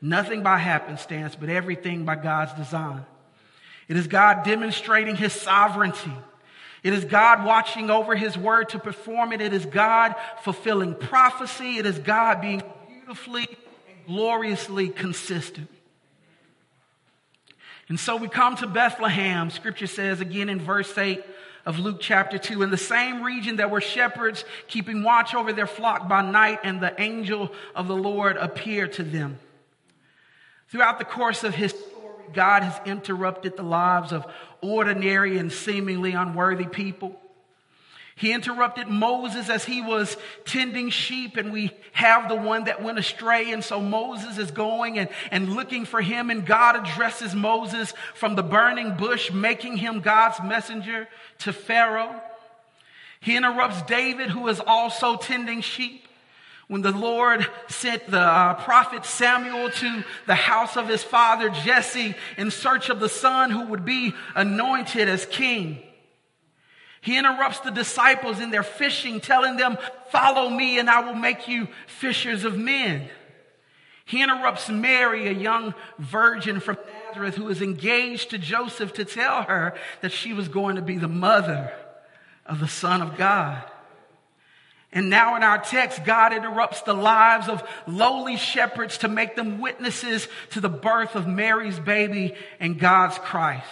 Nothing 0.00 0.42
by 0.42 0.56
happenstance, 0.56 1.36
but 1.36 1.50
everything 1.50 2.06
by 2.06 2.16
God's 2.16 2.54
design. 2.54 3.04
It 3.88 3.98
is 3.98 4.06
God 4.06 4.42
demonstrating 4.44 5.16
his 5.16 5.34
sovereignty. 5.34 6.14
It 6.82 6.94
is 6.94 7.04
God 7.04 7.44
watching 7.44 7.90
over 7.90 8.16
his 8.16 8.38
word 8.38 8.70
to 8.70 8.78
perform 8.78 9.34
it. 9.34 9.42
It 9.42 9.52
is 9.52 9.66
God 9.66 10.14
fulfilling 10.40 10.94
prophecy. 10.94 11.76
It 11.76 11.84
is 11.84 11.98
God 11.98 12.40
being 12.40 12.62
beautifully 12.88 13.46
and 13.50 14.06
gloriously 14.06 14.88
consistent. 14.88 15.68
And 17.90 18.00
so 18.00 18.16
we 18.16 18.28
come 18.28 18.56
to 18.56 18.66
Bethlehem. 18.66 19.50
Scripture 19.50 19.86
says 19.86 20.22
again 20.22 20.48
in 20.48 20.58
verse 20.58 20.96
8 20.96 21.22
of 21.66 21.80
Luke 21.80 21.96
chapter 21.98 22.38
2 22.38 22.62
in 22.62 22.70
the 22.70 22.76
same 22.76 23.22
region 23.22 23.56
there 23.56 23.68
were 23.68 23.80
shepherds 23.80 24.44
keeping 24.68 25.02
watch 25.02 25.34
over 25.34 25.52
their 25.52 25.66
flock 25.66 26.08
by 26.08 26.22
night, 26.22 26.60
and 26.62 26.80
the 26.80 26.98
angel 27.00 27.52
of 27.74 27.88
the 27.88 27.96
Lord 27.96 28.36
appeared 28.36 28.92
to 28.94 29.02
them. 29.02 29.40
Throughout 30.68 30.98
the 30.98 31.04
course 31.04 31.42
of 31.42 31.54
his 31.54 31.72
story, 31.72 32.24
God 32.32 32.62
has 32.62 32.80
interrupted 32.86 33.56
the 33.56 33.64
lives 33.64 34.12
of 34.12 34.26
ordinary 34.62 35.38
and 35.38 35.52
seemingly 35.52 36.12
unworthy 36.12 36.66
people. 36.66 37.20
He 38.18 38.32
interrupted 38.32 38.88
Moses 38.88 39.50
as 39.50 39.66
he 39.66 39.82
was 39.82 40.16
tending 40.46 40.88
sheep, 40.88 41.36
and 41.36 41.52
we 41.52 41.70
have 41.92 42.30
the 42.30 42.34
one 42.34 42.64
that 42.64 42.82
went 42.82 42.98
astray. 42.98 43.52
And 43.52 43.62
so 43.62 43.78
Moses 43.78 44.38
is 44.38 44.50
going 44.50 44.98
and, 44.98 45.10
and 45.30 45.54
looking 45.54 45.84
for 45.84 46.00
him, 46.00 46.30
and 46.30 46.44
God 46.44 46.76
addresses 46.76 47.34
Moses 47.34 47.92
from 48.14 48.34
the 48.34 48.42
burning 48.42 48.94
bush, 48.96 49.30
making 49.30 49.76
him 49.76 50.00
God's 50.00 50.42
messenger 50.42 51.08
to 51.40 51.52
Pharaoh. 51.52 52.18
He 53.20 53.36
interrupts 53.36 53.82
David, 53.82 54.30
who 54.30 54.48
is 54.48 54.60
also 54.66 55.18
tending 55.18 55.60
sheep. 55.60 56.08
When 56.68 56.80
the 56.80 56.92
Lord 56.92 57.46
sent 57.68 58.10
the 58.10 58.18
uh, 58.18 58.54
prophet 58.54 59.04
Samuel 59.04 59.70
to 59.70 60.04
the 60.26 60.34
house 60.34 60.78
of 60.78 60.88
his 60.88 61.02
father 61.02 61.50
Jesse 61.50 62.14
in 62.38 62.50
search 62.50 62.88
of 62.88 62.98
the 62.98 63.10
son 63.10 63.50
who 63.50 63.66
would 63.66 63.84
be 63.84 64.14
anointed 64.34 65.06
as 65.06 65.26
king. 65.26 65.82
He 67.06 67.16
interrupts 67.16 67.60
the 67.60 67.70
disciples 67.70 68.40
in 68.40 68.50
their 68.50 68.64
fishing, 68.64 69.20
telling 69.20 69.56
them, 69.56 69.78
Follow 70.10 70.50
me 70.50 70.80
and 70.80 70.90
I 70.90 71.06
will 71.06 71.14
make 71.14 71.46
you 71.46 71.68
fishers 71.86 72.42
of 72.42 72.58
men. 72.58 73.08
He 74.04 74.24
interrupts 74.24 74.68
Mary, 74.68 75.28
a 75.28 75.32
young 75.32 75.72
virgin 76.00 76.58
from 76.58 76.78
Nazareth 77.06 77.36
who 77.36 77.48
is 77.48 77.62
engaged 77.62 78.30
to 78.30 78.38
Joseph 78.38 78.94
to 78.94 79.04
tell 79.04 79.44
her 79.44 79.74
that 80.00 80.10
she 80.10 80.32
was 80.32 80.48
going 80.48 80.74
to 80.74 80.82
be 80.82 80.96
the 80.96 81.06
mother 81.06 81.72
of 82.44 82.58
the 82.58 82.66
Son 82.66 83.00
of 83.02 83.16
God. 83.16 83.62
And 84.92 85.08
now 85.08 85.36
in 85.36 85.44
our 85.44 85.58
text, 85.58 86.04
God 86.04 86.32
interrupts 86.32 86.82
the 86.82 86.92
lives 86.92 87.48
of 87.48 87.62
lowly 87.86 88.36
shepherds 88.36 88.98
to 88.98 89.08
make 89.08 89.36
them 89.36 89.60
witnesses 89.60 90.26
to 90.50 90.60
the 90.60 90.68
birth 90.68 91.14
of 91.14 91.28
Mary's 91.28 91.78
baby 91.78 92.34
and 92.58 92.80
God's 92.80 93.16
Christ. 93.18 93.68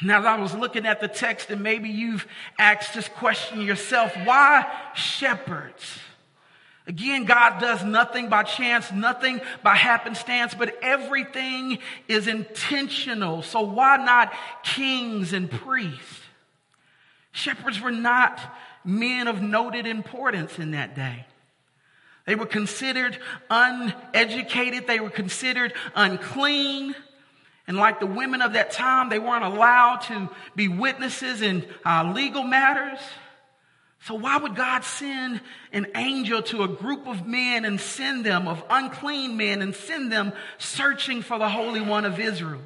Now, 0.00 0.24
I 0.24 0.40
was 0.40 0.54
looking 0.54 0.86
at 0.86 1.00
the 1.00 1.08
text, 1.08 1.50
and 1.50 1.62
maybe 1.62 1.90
you've 1.90 2.26
asked 2.58 2.94
this 2.94 3.08
question 3.08 3.60
yourself 3.60 4.16
why 4.24 4.66
shepherds? 4.94 5.98
Again, 6.86 7.24
God 7.24 7.60
does 7.60 7.84
nothing 7.84 8.28
by 8.28 8.42
chance, 8.42 8.90
nothing 8.90 9.40
by 9.62 9.76
happenstance, 9.76 10.54
but 10.54 10.76
everything 10.82 11.78
is 12.08 12.26
intentional. 12.26 13.42
So, 13.42 13.60
why 13.60 13.98
not 13.98 14.32
kings 14.64 15.32
and 15.32 15.48
priests? 15.50 16.20
Shepherds 17.30 17.80
were 17.80 17.92
not 17.92 18.40
men 18.84 19.28
of 19.28 19.40
noted 19.40 19.86
importance 19.86 20.58
in 20.58 20.72
that 20.72 20.96
day. 20.96 21.26
They 22.26 22.34
were 22.34 22.46
considered 22.46 23.18
uneducated, 23.50 24.86
they 24.86 25.00
were 25.00 25.10
considered 25.10 25.72
unclean. 25.94 26.94
And 27.66 27.76
like 27.76 28.00
the 28.00 28.06
women 28.06 28.42
of 28.42 28.54
that 28.54 28.72
time, 28.72 29.08
they 29.08 29.18
weren't 29.18 29.44
allowed 29.44 29.98
to 30.02 30.28
be 30.56 30.68
witnesses 30.68 31.42
in 31.42 31.64
uh, 31.84 32.12
legal 32.14 32.42
matters. 32.42 32.98
So, 34.04 34.14
why 34.14 34.36
would 34.36 34.56
God 34.56 34.82
send 34.82 35.40
an 35.72 35.86
angel 35.94 36.42
to 36.42 36.64
a 36.64 36.68
group 36.68 37.06
of 37.06 37.24
men 37.24 37.64
and 37.64 37.80
send 37.80 38.26
them, 38.26 38.48
of 38.48 38.64
unclean 38.68 39.36
men, 39.36 39.62
and 39.62 39.74
send 39.76 40.10
them 40.10 40.32
searching 40.58 41.22
for 41.22 41.38
the 41.38 41.48
Holy 41.48 41.80
One 41.80 42.04
of 42.04 42.18
Israel? 42.18 42.62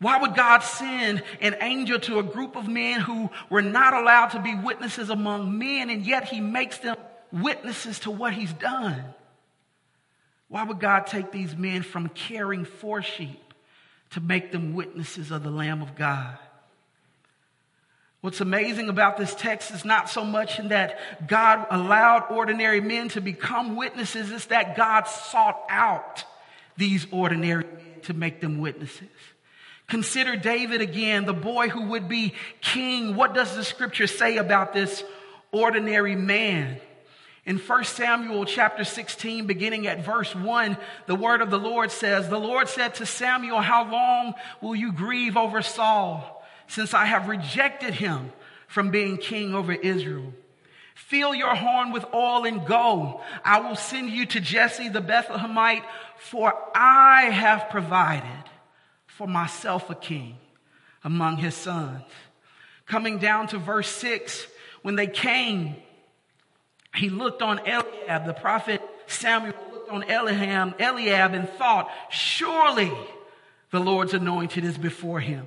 Why 0.00 0.20
would 0.20 0.34
God 0.34 0.64
send 0.64 1.22
an 1.40 1.54
angel 1.60 2.00
to 2.00 2.18
a 2.18 2.24
group 2.24 2.56
of 2.56 2.66
men 2.66 3.00
who 3.00 3.30
were 3.50 3.62
not 3.62 3.94
allowed 3.94 4.30
to 4.30 4.40
be 4.40 4.56
witnesses 4.56 5.10
among 5.10 5.58
men, 5.60 5.90
and 5.90 6.04
yet 6.04 6.24
He 6.24 6.40
makes 6.40 6.78
them 6.78 6.96
witnesses 7.30 8.00
to 8.00 8.10
what 8.10 8.32
He's 8.32 8.52
done? 8.52 9.04
Why 10.48 10.64
would 10.64 10.80
God 10.80 11.06
take 11.06 11.30
these 11.30 11.56
men 11.56 11.82
from 11.82 12.08
caring 12.08 12.64
for 12.64 13.00
sheep 13.00 13.41
to 14.12 14.20
make 14.20 14.52
them 14.52 14.74
witnesses 14.74 15.30
of 15.30 15.42
the 15.42 15.50
Lamb 15.50 15.82
of 15.82 15.94
God. 15.94 16.38
What's 18.20 18.40
amazing 18.40 18.88
about 18.88 19.16
this 19.16 19.34
text 19.34 19.72
is 19.72 19.84
not 19.84 20.08
so 20.08 20.24
much 20.24 20.60
in 20.60 20.68
that 20.68 21.26
God 21.26 21.66
allowed 21.70 22.30
ordinary 22.30 22.80
men 22.80 23.08
to 23.10 23.20
become 23.20 23.74
witnesses, 23.74 24.30
it's 24.30 24.46
that 24.46 24.76
God 24.76 25.08
sought 25.08 25.60
out 25.68 26.24
these 26.76 27.06
ordinary 27.10 27.64
men 27.64 28.00
to 28.02 28.14
make 28.14 28.40
them 28.40 28.60
witnesses. 28.60 29.08
Consider 29.88 30.36
David 30.36 30.80
again, 30.80 31.24
the 31.24 31.32
boy 31.32 31.68
who 31.68 31.88
would 31.88 32.08
be 32.08 32.34
king. 32.60 33.16
What 33.16 33.34
does 33.34 33.56
the 33.56 33.64
scripture 33.64 34.06
say 34.06 34.36
about 34.36 34.72
this 34.72 35.02
ordinary 35.50 36.14
man? 36.14 36.80
In 37.44 37.58
1 37.58 37.84
Samuel 37.84 38.44
chapter 38.44 38.84
16, 38.84 39.46
beginning 39.46 39.88
at 39.88 40.04
verse 40.04 40.32
1, 40.34 40.76
the 41.06 41.16
word 41.16 41.40
of 41.40 41.50
the 41.50 41.58
Lord 41.58 41.90
says, 41.90 42.28
The 42.28 42.38
Lord 42.38 42.68
said 42.68 42.94
to 42.96 43.06
Samuel, 43.06 43.60
How 43.60 43.90
long 43.90 44.34
will 44.60 44.76
you 44.76 44.92
grieve 44.92 45.36
over 45.36 45.60
Saul, 45.60 46.44
since 46.68 46.94
I 46.94 47.04
have 47.04 47.28
rejected 47.28 47.94
him 47.94 48.32
from 48.68 48.90
being 48.90 49.16
king 49.16 49.54
over 49.54 49.72
Israel? 49.72 50.32
Fill 50.94 51.34
your 51.34 51.54
horn 51.56 51.90
with 51.90 52.04
oil 52.14 52.44
and 52.44 52.64
go. 52.64 53.22
I 53.44 53.60
will 53.60 53.74
send 53.76 54.10
you 54.10 54.24
to 54.26 54.40
Jesse 54.40 54.88
the 54.88 55.00
Bethlehemite, 55.00 55.82
for 56.18 56.54
I 56.76 57.22
have 57.22 57.70
provided 57.70 58.44
for 59.06 59.26
myself 59.26 59.90
a 59.90 59.96
king 59.96 60.36
among 61.02 61.38
his 61.38 61.56
sons. 61.56 62.02
Coming 62.86 63.18
down 63.18 63.48
to 63.48 63.58
verse 63.58 63.88
6, 63.88 64.46
when 64.82 64.94
they 64.94 65.08
came, 65.08 65.74
he 66.94 67.08
looked 67.08 67.42
on 67.42 67.58
Eliab, 67.60 68.26
the 68.26 68.34
prophet 68.34 68.82
Samuel 69.06 69.54
looked 69.72 69.90
on 69.90 70.04
Eliab, 70.04 70.80
Eliab 70.80 71.34
and 71.34 71.48
thought, 71.48 71.90
surely 72.10 72.92
the 73.70 73.80
Lord's 73.80 74.14
anointed 74.14 74.64
is 74.64 74.78
before 74.78 75.20
him. 75.20 75.46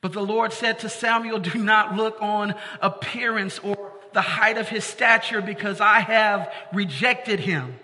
But 0.00 0.12
the 0.12 0.22
Lord 0.22 0.52
said 0.52 0.80
to 0.80 0.88
Samuel, 0.88 1.38
do 1.38 1.58
not 1.58 1.96
look 1.96 2.18
on 2.20 2.54
appearance 2.80 3.58
or 3.58 3.92
the 4.12 4.20
height 4.20 4.58
of 4.58 4.68
his 4.68 4.84
stature 4.84 5.42
because 5.42 5.80
I 5.80 6.00
have 6.00 6.52
rejected 6.72 7.40
him. 7.40 7.76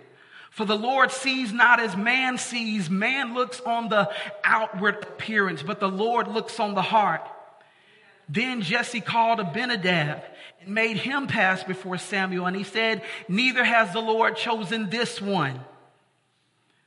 For 0.50 0.66
the 0.66 0.76
Lord 0.76 1.10
sees 1.10 1.52
not 1.52 1.80
as 1.80 1.96
man 1.96 2.36
sees. 2.36 2.90
Man 2.90 3.32
looks 3.32 3.60
on 3.60 3.88
the 3.88 4.10
outward 4.44 5.02
appearance, 5.02 5.62
but 5.62 5.80
the 5.80 5.88
Lord 5.88 6.28
looks 6.28 6.60
on 6.60 6.74
the 6.74 6.82
heart. 6.82 7.26
Then 8.28 8.62
Jesse 8.62 9.00
called 9.00 9.40
Abinadab 9.40 10.22
and 10.60 10.74
made 10.74 10.96
him 10.96 11.26
pass 11.26 11.62
before 11.64 11.98
Samuel. 11.98 12.46
And 12.46 12.56
he 12.56 12.64
said, 12.64 13.02
Neither 13.28 13.64
has 13.64 13.92
the 13.92 14.00
Lord 14.00 14.36
chosen 14.36 14.90
this 14.90 15.20
one. 15.20 15.60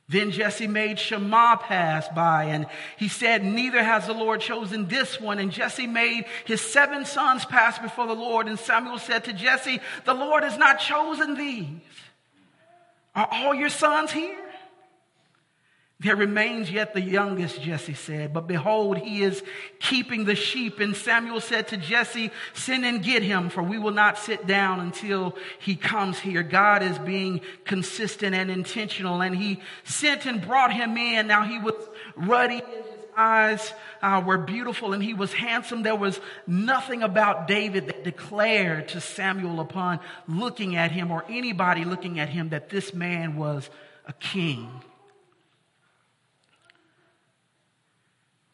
Then 0.08 0.30
Jesse 0.30 0.68
made 0.68 1.00
Shammah 1.00 1.58
pass 1.62 2.08
by, 2.10 2.44
and 2.44 2.66
he 2.96 3.08
said, 3.08 3.44
Neither 3.44 3.82
has 3.82 4.06
the 4.06 4.14
Lord 4.14 4.40
chosen 4.40 4.86
this 4.86 5.20
one. 5.20 5.40
And 5.40 5.50
Jesse 5.50 5.88
made 5.88 6.26
his 6.44 6.60
seven 6.60 7.04
sons 7.04 7.44
pass 7.44 7.78
before 7.78 8.06
the 8.06 8.14
Lord. 8.14 8.46
And 8.46 8.58
Samuel 8.58 8.98
said 8.98 9.24
to 9.24 9.32
Jesse, 9.32 9.80
The 10.04 10.14
Lord 10.14 10.44
has 10.44 10.56
not 10.56 10.78
chosen 10.78 11.34
these. 11.34 11.80
Are 13.16 13.28
all 13.32 13.54
your 13.54 13.68
sons 13.68 14.12
here? 14.12 14.38
There 15.98 16.16
remains 16.16 16.70
yet 16.70 16.92
the 16.92 17.00
youngest, 17.00 17.62
Jesse 17.62 17.94
said, 17.94 18.34
but 18.34 18.46
behold, 18.46 18.98
he 18.98 19.22
is 19.22 19.42
keeping 19.80 20.26
the 20.26 20.34
sheep. 20.34 20.78
And 20.78 20.94
Samuel 20.94 21.40
said 21.40 21.68
to 21.68 21.78
Jesse, 21.78 22.30
Send 22.52 22.84
and 22.84 23.02
get 23.02 23.22
him, 23.22 23.48
for 23.48 23.62
we 23.62 23.78
will 23.78 23.92
not 23.92 24.18
sit 24.18 24.46
down 24.46 24.80
until 24.80 25.34
he 25.58 25.74
comes 25.74 26.18
here. 26.18 26.42
God 26.42 26.82
is 26.82 26.98
being 26.98 27.40
consistent 27.64 28.34
and 28.34 28.50
intentional. 28.50 29.22
And 29.22 29.34
he 29.34 29.60
sent 29.84 30.26
and 30.26 30.42
brought 30.42 30.70
him 30.70 30.98
in. 30.98 31.28
Now 31.28 31.44
he 31.44 31.58
was 31.58 31.74
ruddy, 32.14 32.56
his 32.56 32.86
eyes 33.16 33.72
uh, 34.02 34.22
were 34.24 34.36
beautiful, 34.36 34.92
and 34.92 35.02
he 35.02 35.14
was 35.14 35.32
handsome. 35.32 35.82
There 35.82 35.96
was 35.96 36.20
nothing 36.46 37.02
about 37.02 37.48
David 37.48 37.86
that 37.86 38.04
declared 38.04 38.88
to 38.88 39.00
Samuel 39.00 39.60
upon 39.60 40.00
looking 40.28 40.76
at 40.76 40.92
him 40.92 41.10
or 41.10 41.24
anybody 41.26 41.86
looking 41.86 42.20
at 42.20 42.28
him 42.28 42.50
that 42.50 42.68
this 42.68 42.92
man 42.92 43.36
was 43.36 43.70
a 44.04 44.12
king. 44.12 44.68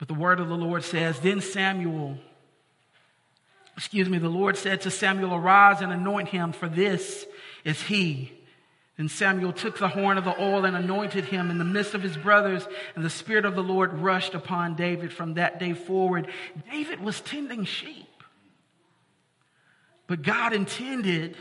But 0.03 0.09
the 0.09 0.15
word 0.15 0.41
of 0.41 0.49
the 0.49 0.57
Lord 0.57 0.83
says, 0.83 1.21
Then 1.21 1.41
Samuel, 1.41 2.19
excuse 3.77 4.09
me, 4.09 4.19
the 4.19 4.29
Lord 4.29 4.57
said 4.57 4.81
to 4.81 4.91
Samuel, 4.91 5.33
Arise 5.33 5.81
and 5.81 5.93
anoint 5.93 6.29
him, 6.29 6.51
for 6.51 6.69
this 6.69 7.25
is 7.63 7.81
he. 7.81 8.33
And 8.99 9.09
Samuel 9.09 9.53
took 9.53 9.79
the 9.79 9.87
horn 9.87 10.19
of 10.19 10.25
the 10.25 10.43
oil 10.43 10.65
and 10.65 10.77
anointed 10.77 11.27
him 11.27 11.53
in 11.53 11.59
the 11.59 11.65
midst 11.65 11.95
of 11.95 12.03
his 12.03 12.17
brothers, 12.17 12.67
and 12.97 13.05
the 13.05 13.11
Spirit 13.11 13.45
of 13.45 13.55
the 13.55 13.63
Lord 13.63 13.93
rushed 13.93 14.35
upon 14.35 14.75
David 14.75 15.13
from 15.13 15.35
that 15.35 15.61
day 15.61 15.73
forward. 15.73 16.27
David 16.69 17.01
was 17.01 17.21
tending 17.21 17.65
sheep, 17.65 18.25
but 20.09 20.23
God 20.23 20.53
intended 20.53 21.37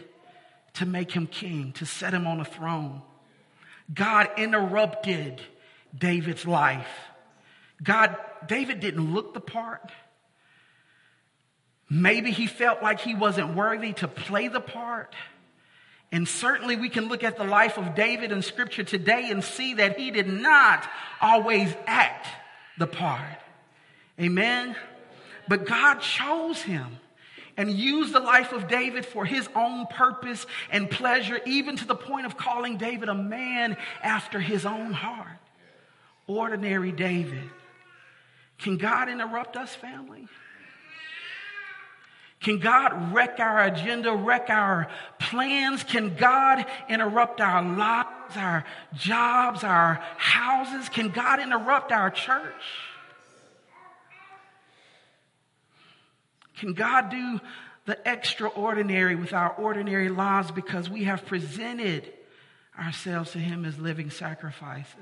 to 0.73 0.85
make 0.85 1.11
him 1.11 1.25
king, 1.25 1.71
to 1.77 1.87
set 1.87 2.13
him 2.13 2.27
on 2.27 2.39
a 2.39 2.45
throne. 2.45 3.01
God 3.91 4.29
interrupted 4.37 5.41
David's 5.97 6.45
life. 6.45 6.85
God, 7.83 8.15
David 8.47 8.79
didn't 8.79 9.13
look 9.13 9.33
the 9.33 9.41
part. 9.41 9.91
Maybe 11.89 12.31
he 12.31 12.47
felt 12.47 12.81
like 12.81 13.01
he 13.01 13.15
wasn't 13.15 13.55
worthy 13.55 13.93
to 13.93 14.07
play 14.07 14.47
the 14.47 14.61
part. 14.61 15.13
And 16.11 16.27
certainly 16.27 16.75
we 16.75 16.89
can 16.89 17.07
look 17.07 17.23
at 17.23 17.37
the 17.37 17.43
life 17.43 17.77
of 17.77 17.95
David 17.95 18.31
in 18.31 18.41
scripture 18.41 18.83
today 18.83 19.29
and 19.29 19.43
see 19.43 19.75
that 19.75 19.97
he 19.97 20.11
did 20.11 20.27
not 20.27 20.87
always 21.21 21.73
act 21.87 22.27
the 22.77 22.87
part. 22.87 23.39
Amen. 24.19 24.75
But 25.47 25.65
God 25.65 25.95
chose 25.95 26.61
him 26.61 26.97
and 27.57 27.71
used 27.71 28.13
the 28.13 28.19
life 28.19 28.53
of 28.53 28.67
David 28.67 29.05
for 29.05 29.25
his 29.25 29.47
own 29.55 29.85
purpose 29.87 30.45
and 30.69 30.89
pleasure, 30.89 31.39
even 31.45 31.75
to 31.77 31.85
the 31.85 31.95
point 31.95 32.25
of 32.25 32.37
calling 32.37 32.77
David 32.77 33.09
a 33.09 33.15
man 33.15 33.75
after 34.01 34.39
his 34.39 34.65
own 34.65 34.93
heart. 34.93 35.27
Ordinary 36.27 36.91
David. 36.91 37.49
Can 38.61 38.77
God 38.77 39.09
interrupt 39.09 39.57
us, 39.57 39.73
family? 39.73 40.27
Can 42.41 42.57
God 42.57 43.13
wreck 43.13 43.39
our 43.39 43.63
agenda, 43.63 44.13
wreck 44.13 44.49
our 44.49 44.87
plans? 45.19 45.83
Can 45.83 46.15
God 46.15 46.65
interrupt 46.89 47.39
our 47.39 47.61
lives, 47.61 48.35
our 48.35 48.65
jobs, 48.95 49.63
our 49.63 50.01
houses? 50.17 50.89
Can 50.89 51.09
God 51.09 51.39
interrupt 51.39 51.91
our 51.91 52.09
church? 52.09 52.63
Can 56.57 56.73
God 56.73 57.09
do 57.09 57.39
the 57.85 57.97
extraordinary 58.05 59.15
with 59.15 59.33
our 59.33 59.51
ordinary 59.53 60.09
lives 60.09 60.51
because 60.51 60.89
we 60.89 61.03
have 61.05 61.25
presented 61.25 62.11
ourselves 62.77 63.31
to 63.31 63.39
Him 63.39 63.65
as 63.65 63.77
living 63.79 64.09
sacrifices? 64.09 64.95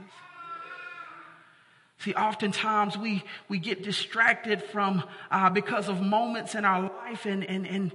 See, 1.99 2.13
oftentimes 2.13 2.97
we, 2.97 3.23
we 3.49 3.59
get 3.59 3.83
distracted 3.83 4.63
from, 4.63 5.03
uh, 5.29 5.49
because 5.49 5.89
of 5.89 6.01
moments 6.01 6.55
in 6.55 6.63
our 6.63 6.83
life 6.83 7.25
and, 7.25 7.43
and, 7.43 7.67
and 7.67 7.91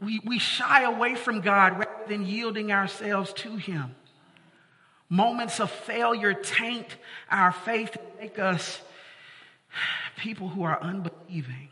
we, 0.00 0.20
we 0.24 0.38
shy 0.38 0.82
away 0.82 1.14
from 1.14 1.42
God 1.42 1.78
rather 1.78 2.08
than 2.08 2.26
yielding 2.26 2.72
ourselves 2.72 3.32
to 3.34 3.56
Him. 3.56 3.94
Moments 5.10 5.60
of 5.60 5.70
failure 5.70 6.32
taint 6.32 6.96
our 7.30 7.52
faith 7.52 7.94
and 7.94 8.20
make 8.20 8.38
us 8.38 8.80
people 10.16 10.48
who 10.48 10.62
are 10.64 10.80
unbelieving. 10.82 11.68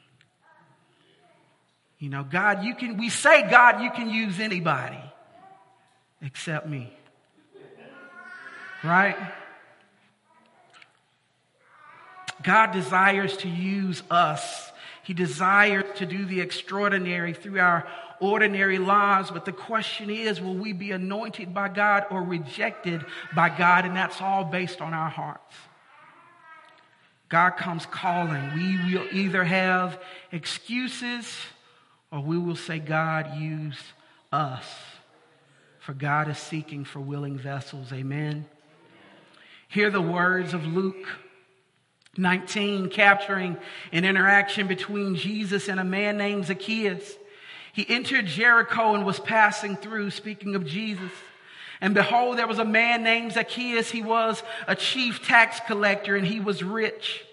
You 1.98 2.10
know, 2.10 2.24
God, 2.24 2.62
you 2.62 2.74
can, 2.74 2.98
we 2.98 3.08
say, 3.08 3.48
God, 3.50 3.82
you 3.82 3.90
can 3.90 4.10
use 4.10 4.38
anybody 4.38 5.00
except 6.20 6.68
me. 6.68 6.92
Right? 8.84 9.16
God 12.42 12.72
desires 12.72 13.36
to 13.38 13.48
use 13.48 14.02
us. 14.10 14.72
He 15.02 15.14
desires 15.14 15.84
to 15.96 16.06
do 16.06 16.24
the 16.24 16.40
extraordinary 16.40 17.34
through 17.34 17.58
our 17.58 17.86
ordinary 18.20 18.78
lives. 18.78 19.30
But 19.30 19.44
the 19.44 19.52
question 19.52 20.10
is, 20.10 20.40
will 20.40 20.54
we 20.54 20.72
be 20.72 20.92
anointed 20.92 21.52
by 21.52 21.68
God 21.68 22.06
or 22.10 22.22
rejected 22.22 23.04
by 23.34 23.48
God? 23.48 23.84
And 23.84 23.96
that's 23.96 24.20
all 24.20 24.44
based 24.44 24.80
on 24.80 24.94
our 24.94 25.10
hearts. 25.10 25.54
God 27.28 27.50
comes 27.50 27.86
calling. 27.86 28.54
We 28.54 28.94
will 28.94 29.06
either 29.12 29.44
have 29.44 30.00
excuses 30.32 31.32
or 32.10 32.20
we 32.20 32.38
will 32.38 32.56
say, 32.56 32.78
God, 32.78 33.36
use 33.36 33.78
us. 34.32 34.64
For 35.78 35.94
God 35.94 36.28
is 36.28 36.38
seeking 36.38 36.84
for 36.84 37.00
willing 37.00 37.38
vessels. 37.38 37.92
Amen. 37.92 38.46
Hear 39.68 39.90
the 39.90 40.02
words 40.02 40.54
of 40.54 40.66
Luke 40.66 41.06
19, 42.16 42.90
capturing 42.90 43.56
an 43.92 44.04
interaction 44.04 44.66
between 44.66 45.14
Jesus 45.14 45.68
and 45.68 45.78
a 45.78 45.84
man 45.84 46.16
named 46.16 46.46
Zacchaeus. 46.46 47.16
He 47.72 47.86
entered 47.88 48.26
Jericho 48.26 48.94
and 48.94 49.06
was 49.06 49.20
passing 49.20 49.76
through, 49.76 50.10
speaking 50.10 50.54
of 50.54 50.66
Jesus. 50.66 51.10
And 51.80 51.94
behold, 51.94 52.36
there 52.36 52.48
was 52.48 52.58
a 52.58 52.64
man 52.64 53.02
named 53.02 53.32
Zacchaeus. 53.32 53.90
He 53.90 54.02
was 54.02 54.42
a 54.66 54.74
chief 54.74 55.24
tax 55.26 55.60
collector 55.66 56.16
and 56.16 56.26
he 56.26 56.40
was 56.40 56.62
rich. 56.62 57.24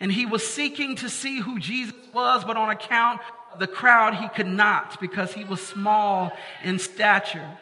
And 0.00 0.10
he 0.10 0.24
was 0.24 0.46
seeking 0.46 0.96
to 0.96 1.08
see 1.08 1.40
who 1.40 1.58
Jesus 1.58 1.94
was, 2.14 2.44
but 2.44 2.56
on 2.56 2.70
account 2.70 3.20
of 3.52 3.58
the 3.58 3.66
crowd, 3.66 4.14
he 4.14 4.28
could 4.28 4.46
not 4.46 5.00
because 5.00 5.32
he 5.32 5.44
was 5.44 5.60
small 5.60 6.32
in 6.64 6.78
stature. 6.78 7.58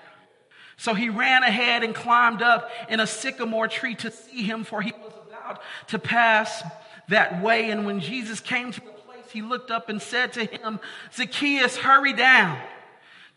So 0.77 0.94
he 0.94 1.11
ran 1.11 1.42
ahead 1.42 1.83
and 1.83 1.94
climbed 1.94 2.40
up 2.40 2.70
in 2.88 3.01
a 3.01 3.07
sycamore 3.07 3.68
tree 3.68 3.94
to 3.96 4.11
see 4.11 4.42
him, 4.42 4.64
for 4.64 4.81
he 4.81 4.92
was 4.92 5.12
about 5.51 5.63
to 5.89 5.99
pass 5.99 6.63
that 7.09 7.43
way. 7.43 7.71
And 7.71 7.87
when 7.87 8.01
Jesus 8.01 8.41
came 8.41 8.73
to 8.73 8.81
the 8.81 8.91
place, 8.91 9.31
he 9.33 9.43
looked 9.43 9.71
up 9.71 9.89
and 9.89 10.01
said 10.01 10.33
to 10.35 10.45
him, 10.45 10.81
Zacchaeus, 11.15 11.77
hurry 11.77 12.13
down. 12.13 12.59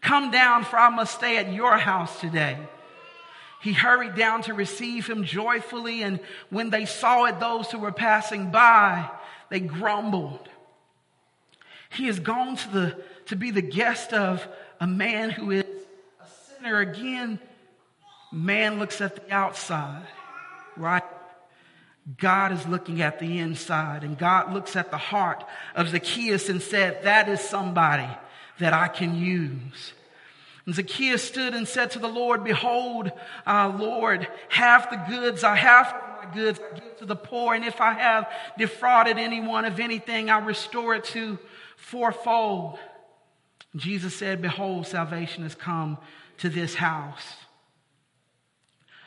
Come 0.02 0.32
down, 0.32 0.66
for 0.66 0.78
I 0.78 0.90
must 0.90 1.16
stay 1.16 1.38
at 1.38 1.54
your 1.54 1.78
house 1.78 2.20
today. 2.20 2.58
He 3.62 3.72
hurried 3.72 4.16
down 4.16 4.42
to 4.44 4.54
receive 4.54 5.08
him 5.08 5.24
joyfully, 5.24 6.04
and 6.04 6.20
when 6.50 6.70
they 6.70 6.86
saw 6.86 7.24
it, 7.26 7.40
those 7.40 7.72
who 7.72 7.80
were 7.80 7.94
passing 7.94 8.52
by, 8.52 9.10
they 9.50 9.62
grumbled. 9.62 10.50
He 11.90 12.08
has 12.08 12.20
gone 12.20 12.58
to, 12.58 12.70
the, 12.70 13.04
to 13.28 13.38
be 13.38 13.52
the 13.52 13.62
guest 13.62 14.12
of 14.12 14.46
a 14.82 14.88
man 14.88 15.30
who 15.30 15.52
is 15.52 15.64
a 15.64 16.58
sinner. 16.58 16.80
Again, 16.82 17.40
man 18.34 18.80
looks 18.80 19.00
at 19.00 19.16
the 19.16 19.34
outside, 19.34 20.08
right? 20.76 21.04
God 22.18 22.52
is 22.52 22.68
looking 22.68 23.02
at 23.02 23.20
the 23.20 23.40
inside, 23.40 24.04
and 24.04 24.18
God 24.18 24.54
looks 24.54 24.76
at 24.76 24.92
the 24.92 24.98
heart 24.98 25.44
of 25.76 25.90
Zacchaeus 25.90 26.50
and 26.50 26.62
said, 26.62 27.04
That 27.04 27.30
is 27.30 27.40
somebody 27.40 28.10
that 28.60 28.74
I 28.74 28.90
can 28.90 29.16
use. 29.16 29.94
And 30.66 30.76
Zacchaeus 30.76 31.24
stood 31.24 31.54
and 31.54 31.68
said 31.68 31.92
to 31.92 32.00
the 32.00 32.08
Lord, 32.08 32.44
Behold, 32.44 33.12
uh, 33.46 33.74
Lord, 33.78 34.28
half 34.50 34.90
the 34.90 34.98
goods 34.98 35.44
I 35.44 35.56
have 35.56 35.94
my 36.24 36.34
goods 36.34 36.60
I 36.60 36.80
give 36.80 36.98
to 37.00 37.06
the 37.06 37.16
poor, 37.16 37.54
and 37.54 37.66
if 37.66 37.82
I 37.82 37.94
have 37.94 38.32
defrauded 38.58 39.18
anyone 39.18 39.66
of 39.66 39.80
anything, 39.80 40.30
I 40.30 40.40
restore 40.40 40.96
it 40.96 41.04
to 41.06 41.38
fourfold. 41.76 42.80
Jesus 43.76 44.16
said, 44.16 44.42
Behold, 44.42 44.88
salvation 44.88 45.44
has 45.44 45.56
come 45.56 45.98
to 46.38 46.50
this 46.50 46.76
house. 46.76 47.36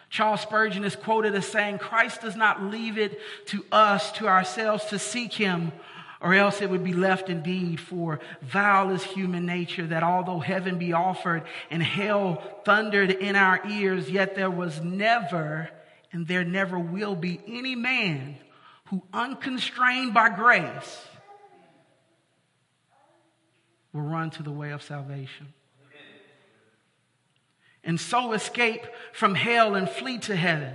Charles 0.08 0.40
Spurgeon 0.40 0.84
is 0.84 0.96
quoted 0.96 1.34
as 1.34 1.46
saying, 1.46 1.78
Christ 1.78 2.22
does 2.22 2.36
not 2.36 2.62
leave 2.62 2.96
it 2.98 3.20
to 3.46 3.64
us, 3.72 4.12
to 4.12 4.28
ourselves, 4.28 4.84
to 4.86 4.98
seek 4.98 5.32
him, 5.32 5.72
or 6.20 6.32
else 6.34 6.62
it 6.62 6.70
would 6.70 6.84
be 6.84 6.92
left 6.92 7.28
indeed. 7.28 7.80
For 7.80 8.20
vile 8.40 8.90
is 8.90 9.02
human 9.02 9.46
nature, 9.46 9.86
that 9.88 10.02
although 10.02 10.38
heaven 10.38 10.78
be 10.78 10.92
offered 10.92 11.42
and 11.70 11.82
hell 11.82 12.42
thundered 12.64 13.10
in 13.10 13.36
our 13.36 13.60
ears, 13.68 14.08
yet 14.10 14.34
there 14.36 14.50
was 14.50 14.80
never, 14.80 15.68
and 16.12 16.26
there 16.26 16.44
never 16.44 16.78
will 16.78 17.16
be 17.16 17.40
any 17.46 17.74
man 17.74 18.36
who, 18.86 19.02
unconstrained 19.12 20.14
by 20.14 20.28
grace, 20.28 21.04
will 23.92 24.02
run 24.02 24.30
to 24.30 24.42
the 24.42 24.52
way 24.52 24.70
of 24.70 24.82
salvation 24.82 25.52
and 27.86 27.98
so 27.98 28.32
escape 28.32 28.84
from 29.12 29.34
hell 29.34 29.76
and 29.76 29.88
flee 29.88 30.18
to 30.18 30.36
heaven. 30.36 30.74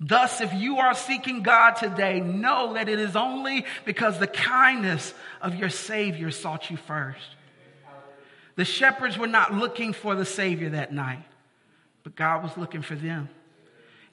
Thus, 0.00 0.40
if 0.40 0.54
you 0.54 0.78
are 0.78 0.94
seeking 0.94 1.42
God 1.42 1.72
today, 1.72 2.20
know 2.20 2.74
that 2.74 2.88
it 2.88 2.98
is 2.98 3.14
only 3.14 3.66
because 3.84 4.18
the 4.18 4.26
kindness 4.26 5.12
of 5.42 5.54
your 5.56 5.68
Savior 5.68 6.30
sought 6.30 6.70
you 6.70 6.76
first. 6.76 7.36
The 8.56 8.64
shepherds 8.64 9.18
were 9.18 9.28
not 9.28 9.54
looking 9.54 9.92
for 9.92 10.14
the 10.16 10.24
Savior 10.24 10.70
that 10.70 10.92
night, 10.92 11.24
but 12.02 12.16
God 12.16 12.42
was 12.42 12.56
looking 12.56 12.82
for 12.82 12.94
them. 12.96 13.28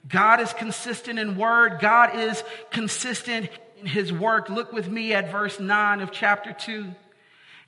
God 0.08 0.40
is 0.40 0.52
consistent 0.52 1.18
in 1.18 1.36
word, 1.36 1.78
God 1.80 2.16
is 2.16 2.44
consistent 2.70 3.48
in 3.80 3.86
his 3.86 4.12
work. 4.12 4.48
Look 4.48 4.72
with 4.72 4.88
me 4.88 5.14
at 5.14 5.32
verse 5.32 5.58
9 5.58 6.00
of 6.00 6.12
chapter 6.12 6.52
2. 6.52 6.86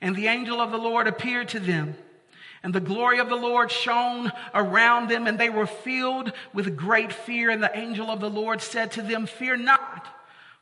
And 0.01 0.15
the 0.15 0.27
angel 0.27 0.61
of 0.61 0.71
the 0.71 0.77
Lord 0.77 1.07
appeared 1.07 1.49
to 1.49 1.59
them. 1.59 1.95
And 2.63 2.73
the 2.73 2.81
glory 2.81 3.19
of 3.19 3.29
the 3.29 3.35
Lord 3.35 3.71
shone 3.71 4.31
around 4.53 5.09
them, 5.09 5.27
and 5.27 5.39
they 5.39 5.49
were 5.49 5.65
filled 5.65 6.33
with 6.53 6.75
great 6.75 7.13
fear. 7.13 7.49
And 7.49 7.63
the 7.63 7.77
angel 7.77 8.09
of 8.09 8.19
the 8.19 8.29
Lord 8.29 8.61
said 8.61 8.91
to 8.93 9.01
them, 9.01 9.27
Fear 9.27 9.57
not, 9.57 10.07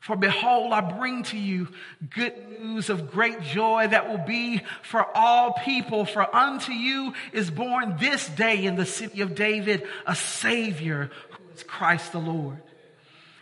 for 0.00 0.14
behold, 0.14 0.72
I 0.72 0.80
bring 0.80 1.24
to 1.24 1.36
you 1.36 1.68
good 2.08 2.60
news 2.60 2.88
of 2.88 3.10
great 3.10 3.42
joy 3.42 3.88
that 3.88 4.08
will 4.08 4.24
be 4.24 4.62
for 4.82 5.04
all 5.16 5.52
people. 5.52 6.04
For 6.04 6.34
unto 6.34 6.72
you 6.72 7.14
is 7.32 7.50
born 7.50 7.96
this 7.98 8.28
day 8.28 8.64
in 8.64 8.76
the 8.76 8.86
city 8.86 9.20
of 9.22 9.34
David 9.34 9.86
a 10.06 10.14
Savior 10.14 11.10
who 11.30 11.54
is 11.54 11.64
Christ 11.64 12.12
the 12.12 12.20
Lord. 12.20 12.62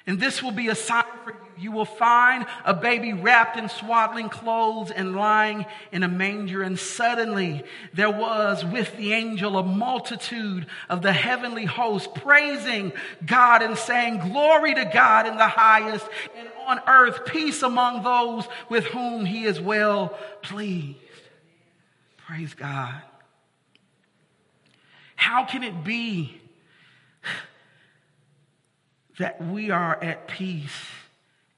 And 0.07 0.21
this 0.21 0.43
will 0.43 0.53
be 0.53 0.69
a 0.69 0.75
sign 0.75 1.05
for 1.25 1.33
you. 1.33 1.37
You 1.59 1.73
will 1.73 1.87
find 1.87 2.45
a 2.65 2.75
baby 2.75 3.15
wrapped 3.15 3.57
in 3.57 3.69
swaddling 3.69 4.29
clothes 4.29 4.91
and 4.91 5.17
lying 5.17 5.65
in 5.91 6.03
a 6.03 6.09
manger. 6.09 6.63
And 6.63 6.79
suddenly 6.79 7.65
there 7.95 8.11
was 8.11 8.65
with 8.65 8.95
the 8.97 9.15
angel 9.15 9.57
a 9.57 9.63
multitude 9.63 10.67
of 10.91 11.01
the 11.01 11.13
heavenly 11.13 11.65
host 11.65 12.15
praising 12.15 12.93
God 13.25 13.63
and 13.63 13.79
saying, 13.79 14.19
Glory 14.31 14.75
to 14.75 14.85
God 14.85 15.27
in 15.27 15.37
the 15.37 15.49
highest, 15.49 16.07
and 16.37 16.49
on 16.67 16.81
earth 16.87 17.25
peace 17.25 17.63
among 17.63 18.03
those 18.03 18.47
with 18.69 18.85
whom 18.85 19.25
he 19.25 19.45
is 19.45 19.59
well 19.59 20.17
pleased. 20.43 20.99
Praise 22.27 22.53
God. 22.53 23.01
How 25.15 25.45
can 25.45 25.63
it 25.63 25.85
be 25.85 26.39
that 29.19 29.45
we 29.45 29.71
are 29.71 30.03
at 30.03 30.29
peace 30.29 30.85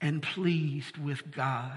and 0.00 0.22
pleased 0.22 0.96
with 0.96 1.30
God. 1.30 1.72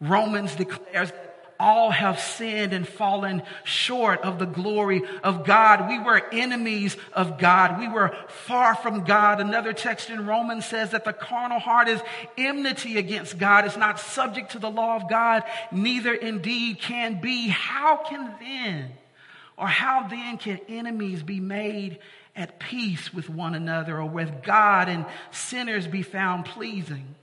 Romans 0.00 0.54
declares 0.54 1.12
all 1.58 1.90
have 1.90 2.20
sinned 2.20 2.72
and 2.72 2.86
fallen 2.86 3.42
short 3.64 4.20
of 4.22 4.38
the 4.38 4.46
glory 4.46 5.02
of 5.22 5.44
God. 5.44 5.88
We 5.88 5.98
were 5.98 6.22
enemies 6.32 6.96
of 7.12 7.38
God. 7.38 7.78
We 7.78 7.88
were 7.88 8.14
far 8.28 8.74
from 8.74 9.04
God. 9.04 9.40
Another 9.40 9.72
text 9.72 10.10
in 10.10 10.26
Romans 10.26 10.66
says 10.66 10.90
that 10.90 11.04
the 11.04 11.12
carnal 11.12 11.58
heart 11.58 11.88
is 11.88 12.00
enmity 12.36 12.98
against 12.98 13.38
God. 13.38 13.64
It's 13.64 13.76
not 13.76 13.98
subject 13.98 14.52
to 14.52 14.58
the 14.58 14.70
law 14.70 14.96
of 14.96 15.08
God, 15.08 15.44
neither 15.72 16.14
indeed 16.14 16.80
can 16.80 17.20
be. 17.20 17.48
How 17.48 17.96
can 17.96 18.34
then, 18.40 18.92
or 19.56 19.66
how 19.66 20.06
then 20.08 20.38
can 20.38 20.60
enemies 20.68 21.22
be 21.22 21.40
made 21.40 21.98
at 22.36 22.60
peace 22.60 23.12
with 23.12 23.28
one 23.28 23.54
another 23.54 23.96
or 23.96 24.06
with 24.06 24.42
God 24.42 24.88
and 24.88 25.06
sinners 25.30 25.86
be 25.86 26.02
found 26.02 26.44
pleasing? 26.44 27.14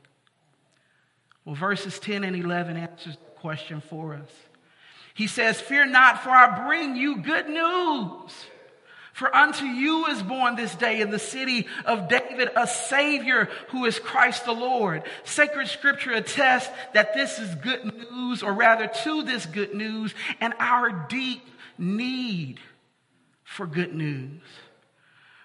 Well, 1.45 1.56
verses 1.56 1.99
10 1.99 2.23
and 2.23 2.36
11 2.36 2.78
answers 2.78 3.15
the 3.17 3.39
question 3.39 3.82
for 3.82 4.15
us. 4.15 4.30
He 5.13 5.28
says, 5.28 5.62
Fear 5.62 5.88
not, 5.88 6.23
for 6.23 6.30
I 6.30 6.65
bring 6.65 6.95
you 6.95 7.17
good 7.17 7.47
news. 7.47 8.32
For 9.13 9.34
unto 9.34 9.65
you 9.65 10.08
is 10.08 10.23
born 10.23 10.56
this 10.56 10.73
day 10.73 10.99
in 10.99 11.12
the 11.12 11.19
city 11.19 11.67
of 11.86 12.10
David 12.10 12.49
a 12.56 12.65
Savior 12.65 13.47
who 13.69 13.86
is 13.86 13.99
Christ 13.99 14.45
the 14.45 14.54
Lord. 14.54 15.04
Sacred 15.23 15.67
scripture 15.67 16.13
attests 16.13 16.71
that 16.93 17.13
this 17.13 17.38
is 17.38 17.54
good 17.56 17.86
news, 17.86 18.41
or 18.41 18.54
rather 18.54 18.88
to 18.88 19.21
this 19.21 19.45
good 19.45 19.76
news, 19.76 20.15
and 20.41 20.56
our 20.60 20.89
deep 20.89 21.43
need 21.78 22.60
for 23.43 23.67
good 23.67 23.93
news. 23.93 24.41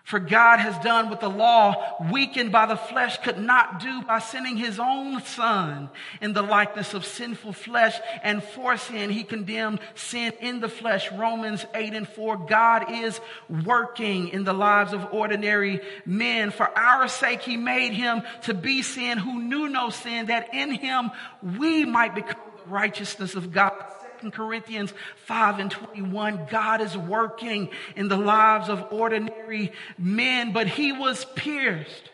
For 0.09 0.19
God 0.19 0.59
has 0.61 0.75
done 0.79 1.11
what 1.11 1.21
the 1.21 1.29
law, 1.29 1.99
weakened 2.11 2.51
by 2.51 2.65
the 2.65 2.79
flesh, 2.79 3.19
could 3.19 3.37
not 3.37 3.79
do 3.79 4.01
by 4.01 4.21
sending 4.21 4.57
his 4.57 4.81
own 4.81 5.23
son 5.23 5.91
in 6.23 6.33
the 6.33 6.41
likeness 6.41 6.95
of 6.95 7.05
sinful 7.05 7.53
flesh. 7.53 7.95
And 8.23 8.43
for 8.43 8.79
sin, 8.79 9.11
he 9.11 9.23
condemned 9.23 9.81
sin 9.97 10.33
in 10.41 10.61
the 10.61 10.69
flesh. 10.71 11.13
Romans 11.13 11.67
8 11.75 11.93
and 11.93 12.09
4. 12.09 12.39
God 12.47 12.91
is 12.91 13.21
working 13.67 14.29
in 14.29 14.45
the 14.45 14.55
lives 14.55 14.95
of 14.95 15.13
ordinary 15.13 15.83
men. 16.07 16.53
For 16.53 16.67
our 16.79 17.07
sake, 17.09 17.43
he 17.43 17.59
made 17.59 17.93
him 17.93 18.23
to 18.45 18.55
be 18.55 18.81
sin 18.81 19.19
who 19.19 19.43
knew 19.43 19.69
no 19.69 19.91
sin, 19.91 20.29
that 20.29 20.55
in 20.55 20.71
him 20.71 21.11
we 21.43 21.85
might 21.85 22.15
become 22.15 22.41
the 22.65 22.71
righteousness 22.71 23.35
of 23.35 23.53
God. 23.53 23.75
2 24.21 24.31
Corinthians 24.31 24.93
5 25.27 25.59
and 25.59 25.71
21, 25.71 26.47
God 26.51 26.81
is 26.81 26.97
working 26.97 27.71
in 27.97 28.09
the 28.09 28.17
lives 28.17 28.69
of 28.69 28.87
ordinary 28.91 29.73
men, 29.97 30.53
but 30.53 30.67
he 30.67 30.93
was 30.93 31.25
pierced 31.35 32.11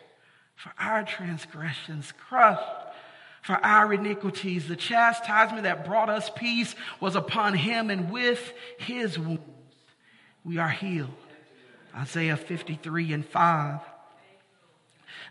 for 0.55 0.71
our 0.79 1.03
transgressions, 1.03 2.11
crushed 2.27 2.61
for 3.41 3.63
our 3.63 3.93
iniquities. 3.93 4.67
The 4.67 4.75
chastisement 4.75 5.63
that 5.63 5.85
brought 5.85 6.09
us 6.09 6.31
peace 6.35 6.75
was 6.99 7.15
upon 7.15 7.53
him, 7.53 7.89
and 7.89 8.11
with 8.11 8.53
his 8.77 9.19
wounds 9.19 9.41
we 10.43 10.57
are 10.57 10.69
healed. 10.69 11.09
Isaiah 11.95 12.37
53 12.37 13.13
and 13.13 13.25
5. 13.25 13.79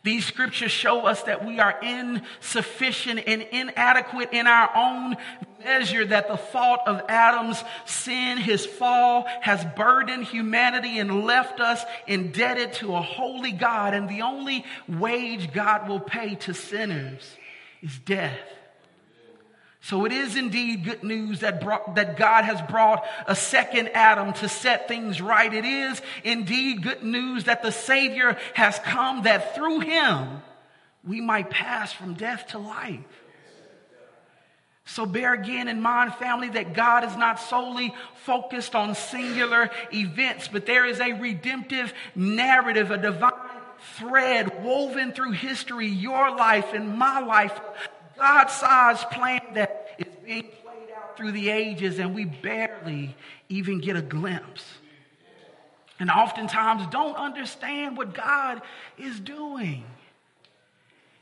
These 0.03 0.27
scriptures 0.27 0.71
show 0.71 1.07
us 1.07 1.23
that 1.23 1.47
we 1.47 1.61
are 1.61 1.79
insufficient 1.83 3.23
and 3.27 3.43
inadequate 3.43 4.33
in 4.33 4.47
our 4.47 4.71
own 4.77 5.17
measure, 5.65 6.05
that 6.07 6.29
the 6.29 6.37
fault 6.37 6.81
of 6.87 7.03
Adam's 7.09 7.63
sin, 7.85 8.39
his 8.39 8.67
fall, 8.67 9.27
has 9.41 9.65
burdened 9.77 10.25
humanity 10.25 10.99
and 10.99 11.25
left 11.25 11.61
us 11.61 11.83
indebted 12.07 12.75
to 12.75 12.95
a 12.95 13.03
holy 13.03 13.53
God. 13.53 13.95
And 13.95 14.09
the 14.09 14.23
only 14.23 14.65
wage 14.89 15.53
God 15.53 15.89
will 15.89 16.01
pay 16.01 16.35
to 16.37 16.55
sinners 16.55 17.37
is 17.83 17.99
death. 17.99 18.39
So 19.81 20.07
it 20.07 20.13
is 20.13 20.35
indeed 20.35 20.85
good 20.85 21.03
news 21.03 21.41
that, 21.41 21.61
brought, 21.61 21.97
that 21.97 22.17
God 22.17 22.45
has 22.45 22.59
brought 22.63 23.05
a 23.27 23.37
second 23.37 23.89
Adam 23.89 24.33
to 24.35 24.49
set 24.49 24.89
things 24.89 25.21
right. 25.21 25.53
It 25.53 25.67
is 25.67 26.01
indeed 26.23 26.83
good 26.83 27.03
news 27.03 27.45
that 27.45 27.63
the 27.63 27.71
Savior 27.71 28.39
has 28.55 28.79
come 28.79 29.25
that 29.25 29.55
through 29.55 29.81
him 29.81 30.41
we 31.07 31.21
might 31.21 31.51
pass 31.51 31.93
from 31.93 32.15
death 32.15 32.47
to 32.49 32.59
life. 32.59 33.24
So 34.87 35.07
bear 35.07 35.33
again 35.33 35.69
in 35.69 35.81
mind, 35.81 36.15
family, 36.15 36.51
that 36.51 36.75
God 36.75 37.05
is 37.05 37.17
not 37.17 37.41
solely 37.41 37.95
focused 38.25 38.75
on 38.75 38.95
singular 38.95 39.71
events, 39.93 40.49
but 40.49 40.67
there 40.67 40.85
is 40.85 41.01
a 41.01 41.13
redemptive 41.13 41.95
narrative, 42.15 42.91
a 42.91 42.99
divine 42.99 43.33
thread 43.97 44.63
woven 44.63 45.13
through 45.13 45.33
history, 45.33 45.89
your 45.89 46.35
life 46.37 46.73
and 46.75 46.99
my 46.99 47.21
life, 47.21 47.59
God 48.17 48.47
sized 48.47 49.11
plan 49.11 49.41
that 49.55 49.97
is 49.99 50.15
being 50.25 50.49
played 50.63 50.95
out 50.97 51.17
through 51.17 51.33
the 51.33 51.49
ages, 51.51 51.99
and 51.99 52.15
we 52.15 52.25
barely 52.25 53.17
even 53.49 53.81
get 53.81 53.97
a 53.97 54.03
glimpse. 54.03 54.65
And 55.99 56.11
oftentimes 56.11 56.87
don't 56.89 57.17
understand 57.17 57.97
what 57.97 58.15
God 58.15 58.63
is 58.99 59.19
doing. 59.21 59.85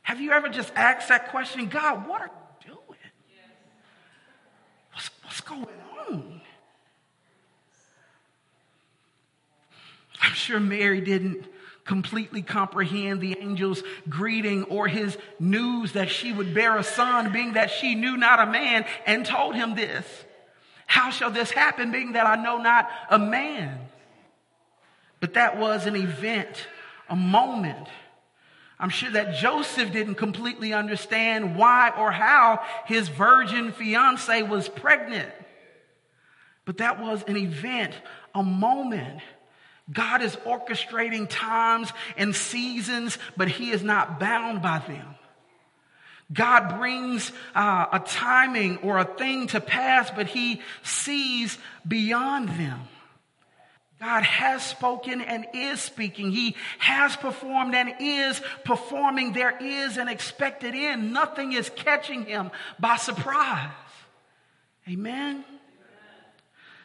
Have 0.03 0.21
you 0.21 0.33
ever 0.33 0.49
just 0.49 0.73
asked 0.75 1.09
that 1.09 1.31
question, 1.31 1.69
God, 1.69 2.09
what 2.09 2.23
are? 2.23 2.31
What's, 5.33 5.41
going 5.41 5.67
on? 6.11 6.43
I'm 10.21 10.35
sure 10.35 10.61
Mary 10.61 11.01
didn't 11.01 11.47
completely 11.87 12.43
comprehend 12.43 13.23
the 13.23 13.41
angel's 13.41 13.83
greeting 14.11 14.65
or 14.65 14.89
his 14.89 15.17
news 15.41 15.93
that 15.93 16.11
she 16.11 16.35
would 16.35 16.53
bear 16.53 16.77
a 16.77 16.85
son, 16.85 17.33
being 17.33 17.55
that 17.55 17.71
she 17.71 17.95
knew 17.95 18.19
not 18.19 18.47
a 18.47 18.53
man, 18.53 18.85
and 19.07 19.25
told 19.25 19.55
him 19.55 19.75
this 19.75 20.05
How 20.87 21.09
shall 21.09 21.31
this 21.31 21.51
happen, 21.51 21.93
being 21.93 22.13
that 22.13 22.27
I 22.27 22.37
know 22.37 22.59
not 22.59 22.91
a 23.09 23.19
man? 23.19 23.79
But 25.19 25.33
that 25.33 25.57
was 25.57 25.87
an 25.87 25.97
event, 25.97 26.67
a 27.09 27.17
moment. 27.17 27.89
I'm 28.83 28.91
sure 28.91 29.13
that 29.13 29.37
Joseph 29.37 29.93
didn't 29.93 30.17
completely 30.17 30.75
understand 30.75 31.57
why 31.57 31.93
or 31.97 32.13
how 32.13 32.63
his 32.85 33.09
virgin 33.09 33.73
fiance 33.73 34.43
was 34.43 34.69
pregnant. 34.69 35.33
But 36.67 36.79
that 36.79 37.01
was 37.01 37.23
an 37.27 37.39
event, 37.39 37.95
a 38.35 38.43
moment 38.43 39.23
God 39.91 40.23
is 40.23 40.37
orchestrating 40.37 41.27
times 41.29 41.93
and 42.17 42.35
seasons, 42.35 43.19
but 43.37 43.49
He 43.49 43.71
is 43.71 43.83
not 43.83 44.21
bound 44.21 44.63
by 44.63 44.79
them. 44.79 45.15
God 46.33 46.79
brings 46.79 47.31
uh, 47.55 47.87
a 47.93 47.99
timing 47.99 48.79
or 48.79 48.99
a 48.99 49.05
thing 49.05 49.49
to 49.49 49.61
pass, 49.61 50.11
but 50.11 50.27
He 50.27 50.63
sees 50.83 51.59
beyond 51.87 52.49
them. 52.51 52.81
God 54.03 54.25
has 54.25 54.65
spoken 54.67 55.21
and 55.21 55.47
is 55.55 55.81
speaking. 55.81 56.33
He 56.33 56.57
has 56.79 57.15
performed 57.15 57.73
and 57.73 57.95
is 58.01 58.41
performing. 58.65 59.33
There 59.33 59.57
is 59.61 59.97
an 59.97 60.09
expected 60.09 60.75
end. 60.75 61.13
Nothing 61.13 61.53
is 61.53 61.71
catching 61.71 62.25
him 62.25 62.51
by 62.81 62.97
surprise. 62.97 63.71
Amen. 64.89 65.45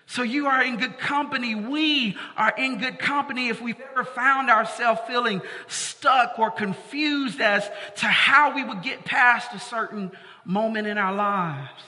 So 0.05 0.21
you 0.21 0.45
are 0.45 0.63
in 0.63 0.77
good 0.77 0.99
company. 0.99 1.55
We 1.55 2.15
are 2.37 2.53
in 2.55 2.77
good 2.77 2.99
company 2.99 3.49
if 3.49 3.63
we've 3.63 3.81
ever 3.91 4.03
found 4.03 4.51
ourselves 4.51 5.01
feeling 5.07 5.41
stuck 5.65 6.37
or 6.37 6.51
confused 6.51 7.41
as 7.41 7.67
to 7.95 8.05
how 8.05 8.53
we 8.53 8.63
would 8.63 8.83
get 8.83 9.05
past 9.05 9.55
a 9.55 9.59
certain 9.59 10.11
moment 10.45 10.85
in 10.85 10.99
our 10.99 11.15
lives. 11.15 11.81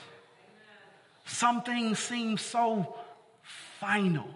Some 1.24 1.62
things 1.62 2.00
seem 2.00 2.36
so 2.36 2.96
final. 3.78 4.26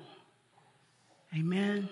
Amen. 1.37 1.88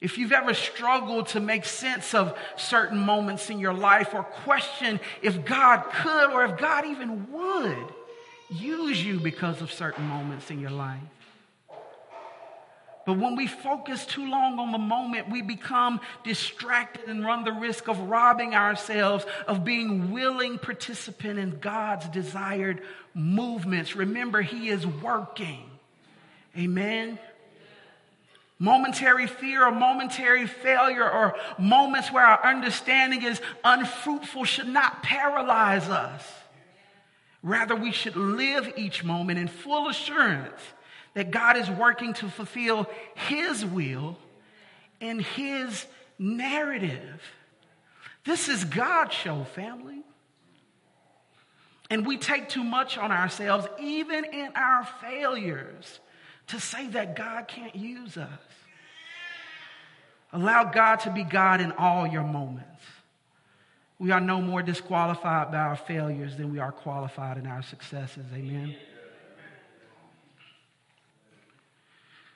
If 0.00 0.16
you've 0.16 0.32
ever 0.32 0.54
struggled 0.54 1.28
to 1.28 1.40
make 1.40 1.64
sense 1.64 2.14
of 2.14 2.36
certain 2.56 2.98
moments 2.98 3.50
in 3.50 3.58
your 3.58 3.74
life 3.74 4.14
or 4.14 4.22
question 4.22 4.98
if 5.20 5.44
God 5.44 5.84
could 5.92 6.32
or 6.32 6.44
if 6.46 6.56
God 6.56 6.86
even 6.86 7.30
would 7.30 7.86
use 8.48 9.04
you 9.04 9.20
because 9.20 9.60
of 9.60 9.70
certain 9.70 10.04
moments 10.04 10.50
in 10.50 10.58
your 10.58 10.70
life. 10.70 11.00
But 13.06 13.18
when 13.18 13.34
we 13.36 13.46
focus 13.46 14.06
too 14.06 14.28
long 14.28 14.58
on 14.58 14.72
the 14.72 14.78
moment, 14.78 15.30
we 15.30 15.42
become 15.42 16.00
distracted 16.22 17.08
and 17.08 17.24
run 17.24 17.44
the 17.44 17.52
risk 17.52 17.88
of 17.88 17.98
robbing 17.98 18.54
ourselves 18.54 19.24
of 19.46 19.64
being 19.64 20.12
willing 20.12 20.58
participant 20.58 21.38
in 21.38 21.58
God's 21.60 22.08
desired 22.08 22.82
movements. 23.14 23.96
Remember, 23.96 24.42
He 24.42 24.68
is 24.68 24.86
working. 24.86 25.64
Amen. 26.56 27.18
Momentary 28.62 29.26
fear 29.26 29.66
or 29.66 29.70
momentary 29.70 30.46
failure 30.46 31.10
or 31.10 31.34
moments 31.58 32.12
where 32.12 32.26
our 32.26 32.44
understanding 32.44 33.22
is 33.22 33.40
unfruitful 33.64 34.44
should 34.44 34.68
not 34.68 35.02
paralyze 35.02 35.88
us. 35.88 36.22
Rather, 37.42 37.74
we 37.74 37.90
should 37.90 38.16
live 38.16 38.70
each 38.76 39.02
moment 39.02 39.38
in 39.38 39.48
full 39.48 39.88
assurance 39.88 40.60
that 41.14 41.30
God 41.30 41.56
is 41.56 41.70
working 41.70 42.12
to 42.14 42.28
fulfill 42.28 42.86
His 43.14 43.64
will 43.64 44.18
and 45.00 45.22
His 45.22 45.86
narrative. 46.18 47.22
This 48.24 48.50
is 48.50 48.64
God's 48.64 49.14
show, 49.14 49.44
family. 49.54 50.02
And 51.88 52.06
we 52.06 52.18
take 52.18 52.50
too 52.50 52.62
much 52.62 52.98
on 52.98 53.10
ourselves, 53.10 53.66
even 53.80 54.26
in 54.26 54.52
our 54.54 54.84
failures, 55.00 55.98
to 56.50 56.60
say 56.60 56.88
that 56.88 57.16
God 57.16 57.48
can't 57.48 57.74
use 57.74 58.16
us. 58.16 58.28
Allow 60.32 60.64
God 60.64 60.96
to 61.00 61.10
be 61.10 61.24
God 61.24 61.60
in 61.60 61.72
all 61.72 62.06
your 62.06 62.22
moments. 62.22 62.66
We 63.98 64.12
are 64.12 64.20
no 64.20 64.40
more 64.40 64.62
disqualified 64.62 65.50
by 65.50 65.58
our 65.58 65.76
failures 65.76 66.36
than 66.36 66.52
we 66.52 66.58
are 66.58 66.72
qualified 66.72 67.36
in 67.36 67.46
our 67.46 67.62
successes. 67.62 68.24
Amen. 68.32 68.74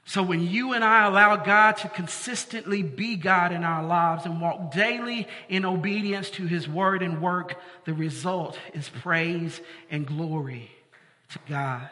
So 0.06 0.22
when 0.22 0.46
you 0.46 0.74
and 0.74 0.84
I 0.84 1.06
allow 1.06 1.36
God 1.36 1.78
to 1.78 1.88
consistently 1.88 2.82
be 2.82 3.16
God 3.16 3.52
in 3.52 3.64
our 3.64 3.82
lives 3.82 4.26
and 4.26 4.40
walk 4.40 4.72
daily 4.72 5.26
in 5.48 5.64
obedience 5.64 6.28
to 6.30 6.46
his 6.46 6.68
word 6.68 7.02
and 7.02 7.22
work, 7.22 7.58
the 7.84 7.94
result 7.94 8.58
is 8.74 8.88
praise 8.88 9.60
and 9.90 10.06
glory 10.06 10.70
to 11.30 11.38
God. 11.48 11.88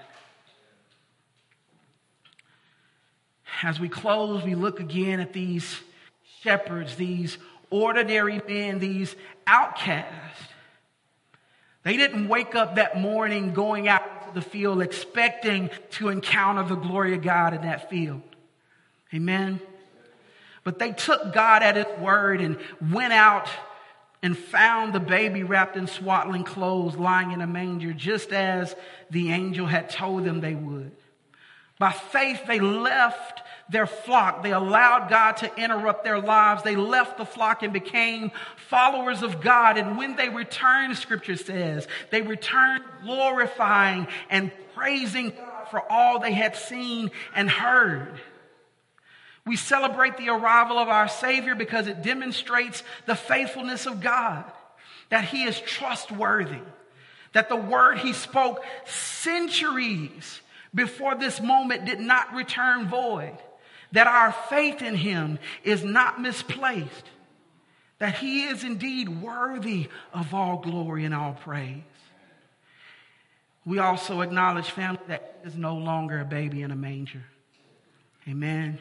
As 3.62 3.78
we 3.78 3.88
close, 3.88 4.42
we 4.42 4.54
look 4.54 4.80
again 4.80 5.20
at 5.20 5.32
these 5.32 5.80
shepherds, 6.40 6.96
these 6.96 7.38
ordinary 7.70 8.40
men, 8.48 8.80
these 8.80 9.14
outcasts. 9.46 10.48
They 11.84 11.96
didn't 11.96 12.28
wake 12.28 12.54
up 12.54 12.76
that 12.76 13.00
morning 13.00 13.52
going 13.52 13.88
out 13.88 14.02
into 14.20 14.34
the 14.34 14.42
field 14.42 14.82
expecting 14.82 15.70
to 15.92 16.08
encounter 16.08 16.62
the 16.64 16.76
glory 16.76 17.14
of 17.14 17.22
God 17.22 17.54
in 17.54 17.62
that 17.62 17.88
field. 17.90 18.22
Amen. 19.14 19.60
But 20.64 20.78
they 20.78 20.92
took 20.92 21.32
God 21.32 21.62
at 21.62 21.76
his 21.76 21.98
word 21.98 22.40
and 22.40 22.58
went 22.90 23.12
out 23.12 23.48
and 24.22 24.38
found 24.38 24.92
the 24.92 25.00
baby 25.00 25.42
wrapped 25.42 25.76
in 25.76 25.88
swaddling 25.88 26.44
clothes 26.44 26.96
lying 26.96 27.32
in 27.32 27.40
a 27.40 27.46
manger, 27.46 27.92
just 27.92 28.32
as 28.32 28.76
the 29.10 29.32
angel 29.32 29.66
had 29.66 29.90
told 29.90 30.24
them 30.24 30.40
they 30.40 30.54
would. 30.54 30.92
By 31.80 31.90
faith, 31.90 32.42
they 32.46 32.60
left 32.60 33.42
their 33.72 33.86
flock. 33.86 34.42
They 34.42 34.52
allowed 34.52 35.08
God 35.08 35.38
to 35.38 35.56
interrupt 35.56 36.04
their 36.04 36.20
lives. 36.20 36.62
They 36.62 36.76
left 36.76 37.16
the 37.16 37.24
flock 37.24 37.62
and 37.62 37.72
became 37.72 38.30
followers 38.68 39.22
of 39.22 39.40
God. 39.40 39.78
And 39.78 39.96
when 39.96 40.14
they 40.14 40.28
returned, 40.28 40.96
scripture 40.96 41.36
says, 41.36 41.88
they 42.10 42.22
returned 42.22 42.84
glorifying 43.02 44.06
and 44.30 44.52
praising 44.74 45.30
God 45.30 45.68
for 45.70 45.82
all 45.90 46.20
they 46.20 46.32
had 46.32 46.54
seen 46.54 47.10
and 47.34 47.50
heard. 47.50 48.20
We 49.46 49.56
celebrate 49.56 50.18
the 50.18 50.28
arrival 50.28 50.78
of 50.78 50.88
our 50.88 51.08
Savior 51.08 51.54
because 51.54 51.88
it 51.88 52.02
demonstrates 52.02 52.84
the 53.06 53.16
faithfulness 53.16 53.86
of 53.86 54.00
God, 54.00 54.44
that 55.08 55.24
He 55.24 55.44
is 55.44 55.58
trustworthy, 55.58 56.60
that 57.32 57.48
the 57.48 57.56
word 57.56 57.98
He 57.98 58.12
spoke 58.12 58.62
centuries 58.84 60.40
before 60.74 61.14
this 61.16 61.40
moment 61.40 61.86
did 61.86 61.98
not 61.98 62.34
return 62.34 62.88
void 62.88 63.36
that 63.92 64.06
our 64.06 64.32
faith 64.32 64.82
in 64.82 64.94
him 64.94 65.38
is 65.64 65.84
not 65.84 66.20
misplaced, 66.20 67.10
that 67.98 68.16
he 68.16 68.44
is 68.44 68.64
indeed 68.64 69.22
worthy 69.22 69.88
of 70.12 70.34
all 70.34 70.58
glory 70.58 71.04
and 71.04 71.14
all 71.14 71.34
praise. 71.34 71.82
We 73.64 73.78
also 73.78 74.22
acknowledge, 74.22 74.70
family, 74.70 75.00
that 75.08 75.38
he 75.42 75.48
is 75.48 75.56
no 75.56 75.76
longer 75.76 76.18
a 76.18 76.24
baby 76.24 76.62
in 76.62 76.72
a 76.72 76.76
manger. 76.76 77.22
Amen. 78.28 78.78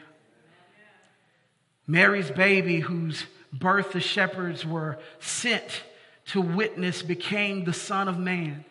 Mary's 1.86 2.30
baby, 2.30 2.80
whose 2.80 3.24
birth 3.52 3.92
the 3.92 4.00
shepherds 4.00 4.64
were 4.64 4.98
sent 5.20 5.82
to 6.26 6.40
witness, 6.40 7.02
became 7.02 7.64
the 7.64 7.72
Son 7.72 8.08
of 8.08 8.18
Man. 8.18 8.64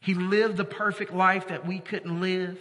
He 0.00 0.14
lived 0.14 0.56
the 0.56 0.64
perfect 0.64 1.12
life 1.12 1.48
that 1.48 1.66
we 1.66 1.80
couldn't 1.80 2.20
live. 2.20 2.58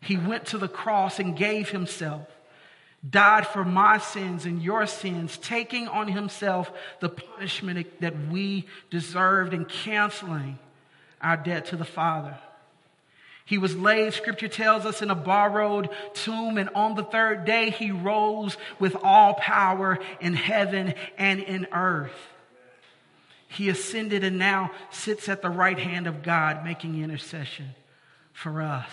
He 0.00 0.16
went 0.16 0.46
to 0.46 0.58
the 0.58 0.68
cross 0.68 1.18
and 1.18 1.36
gave 1.36 1.70
himself, 1.70 2.26
died 3.08 3.46
for 3.46 3.64
my 3.64 3.98
sins 3.98 4.46
and 4.46 4.62
your 4.62 4.86
sins, 4.86 5.36
taking 5.38 5.88
on 5.88 6.08
himself 6.08 6.70
the 7.00 7.08
punishment 7.08 8.00
that 8.00 8.14
we 8.30 8.66
deserved 8.90 9.52
and 9.52 9.68
canceling 9.68 10.58
our 11.20 11.36
debt 11.36 11.66
to 11.66 11.76
the 11.76 11.84
Father. 11.84 12.38
He 13.44 13.58
was 13.58 13.76
laid, 13.76 14.14
scripture 14.14 14.48
tells 14.48 14.86
us, 14.86 15.02
in 15.02 15.10
a 15.10 15.14
borrowed 15.14 15.90
tomb, 16.14 16.56
and 16.56 16.70
on 16.74 16.94
the 16.94 17.02
third 17.02 17.44
day 17.44 17.70
he 17.70 17.90
rose 17.90 18.56
with 18.78 18.96
all 19.02 19.34
power 19.34 19.98
in 20.20 20.34
heaven 20.34 20.94
and 21.18 21.40
in 21.40 21.66
earth. 21.72 22.14
He 23.48 23.68
ascended 23.68 24.22
and 24.22 24.38
now 24.38 24.70
sits 24.90 25.28
at 25.28 25.42
the 25.42 25.50
right 25.50 25.78
hand 25.78 26.06
of 26.06 26.22
God, 26.22 26.64
making 26.64 27.02
intercession 27.02 27.74
for 28.32 28.62
us. 28.62 28.90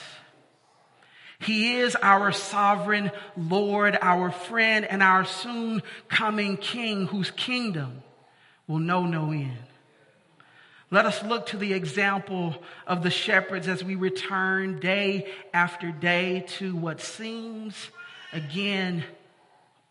He 1.39 1.77
is 1.77 1.95
our 2.01 2.31
sovereign 2.31 3.11
Lord, 3.35 3.97
our 4.01 4.31
friend, 4.31 4.85
and 4.85 5.03
our 5.03 5.23
soon 5.23 5.83
coming 6.07 6.57
King 6.57 7.05
whose 7.05 7.31
kingdom 7.31 8.01
will 8.67 8.79
know 8.79 9.05
no 9.05 9.31
end. 9.31 9.57
Let 10.89 11.05
us 11.05 11.21
look 11.23 11.47
to 11.47 11.57
the 11.57 11.73
example 11.73 12.55
of 12.87 13.03
the 13.03 13.09
shepherds 13.09 13.67
as 13.67 13.83
we 13.83 13.95
return 13.95 14.79
day 14.79 15.31
after 15.53 15.91
day 15.91 16.45
to 16.57 16.75
what 16.75 17.01
seems, 17.01 17.75
again, 18.31 19.03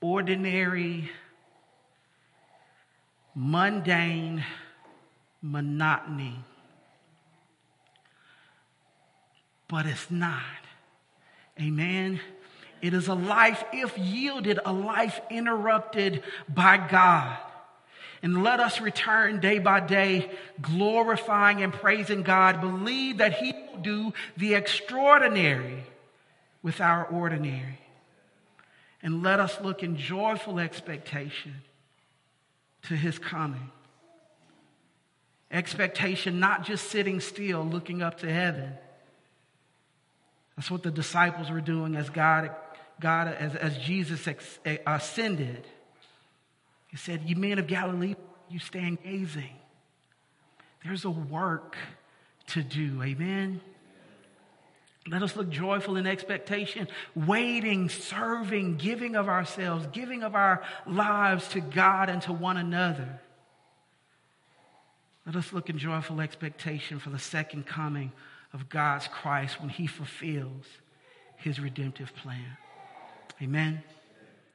ordinary, 0.00 1.10
mundane 3.34 4.42
monotony. 5.42 6.38
But 9.68 9.86
it's 9.86 10.10
not. 10.10 10.65
Amen. 11.60 12.20
It 12.82 12.92
is 12.92 13.08
a 13.08 13.14
life, 13.14 13.64
if 13.72 13.96
yielded, 13.96 14.60
a 14.64 14.72
life 14.72 15.20
interrupted 15.30 16.22
by 16.48 16.76
God. 16.76 17.38
And 18.22 18.42
let 18.42 18.60
us 18.60 18.80
return 18.80 19.40
day 19.40 19.58
by 19.58 19.80
day, 19.80 20.30
glorifying 20.60 21.62
and 21.62 21.72
praising 21.72 22.22
God. 22.22 22.60
Believe 22.60 23.18
that 23.18 23.34
He 23.34 23.52
will 23.52 23.80
do 23.80 24.12
the 24.36 24.54
extraordinary 24.54 25.84
with 26.62 26.80
our 26.80 27.04
ordinary. 27.06 27.78
And 29.02 29.22
let 29.22 29.40
us 29.40 29.58
look 29.60 29.82
in 29.82 29.96
joyful 29.96 30.58
expectation 30.58 31.54
to 32.82 32.96
His 32.96 33.18
coming. 33.18 33.70
Expectation, 35.50 36.40
not 36.40 36.64
just 36.64 36.90
sitting 36.90 37.20
still, 37.20 37.64
looking 37.64 38.02
up 38.02 38.18
to 38.20 38.32
heaven 38.32 38.72
That's 40.56 40.70
what 40.70 40.82
the 40.82 40.90
disciples 40.90 41.50
were 41.50 41.60
doing 41.60 41.96
as 41.96 42.08
God, 42.08 42.50
God 43.00 43.28
as, 43.28 43.54
as 43.54 43.76
Jesus 43.78 44.26
eh, 44.64 44.78
ascended. 44.86 45.66
He 46.88 46.96
said, 46.96 47.22
You 47.26 47.36
men 47.36 47.58
of 47.58 47.66
Galilee, 47.66 48.16
you 48.48 48.58
stand 48.58 49.02
gazing. 49.02 49.54
There's 50.84 51.04
a 51.04 51.10
work 51.10 51.76
to 52.48 52.62
do. 52.62 53.02
Amen. 53.02 53.60
Let 55.08 55.22
us 55.22 55.36
look 55.36 55.50
joyful 55.50 55.96
in 55.96 56.06
expectation, 56.06 56.88
waiting, 57.14 57.88
serving, 57.88 58.76
giving 58.76 59.14
of 59.14 59.28
ourselves, 59.28 59.86
giving 59.92 60.22
of 60.22 60.34
our 60.34 60.62
lives 60.86 61.46
to 61.48 61.60
God 61.60 62.08
and 62.08 62.22
to 62.22 62.32
one 62.32 62.56
another. 62.56 63.20
Let 65.24 65.36
us 65.36 65.52
look 65.52 65.70
in 65.70 65.78
joyful 65.78 66.20
expectation 66.20 66.98
for 66.98 67.10
the 67.10 67.18
second 67.18 67.66
coming 67.66 68.12
of 68.56 68.70
God's 68.70 69.06
Christ 69.06 69.60
when 69.60 69.68
he 69.68 69.86
fulfills 69.86 70.64
his 71.36 71.60
redemptive 71.60 72.14
plan. 72.16 72.56
Amen. 73.42 73.82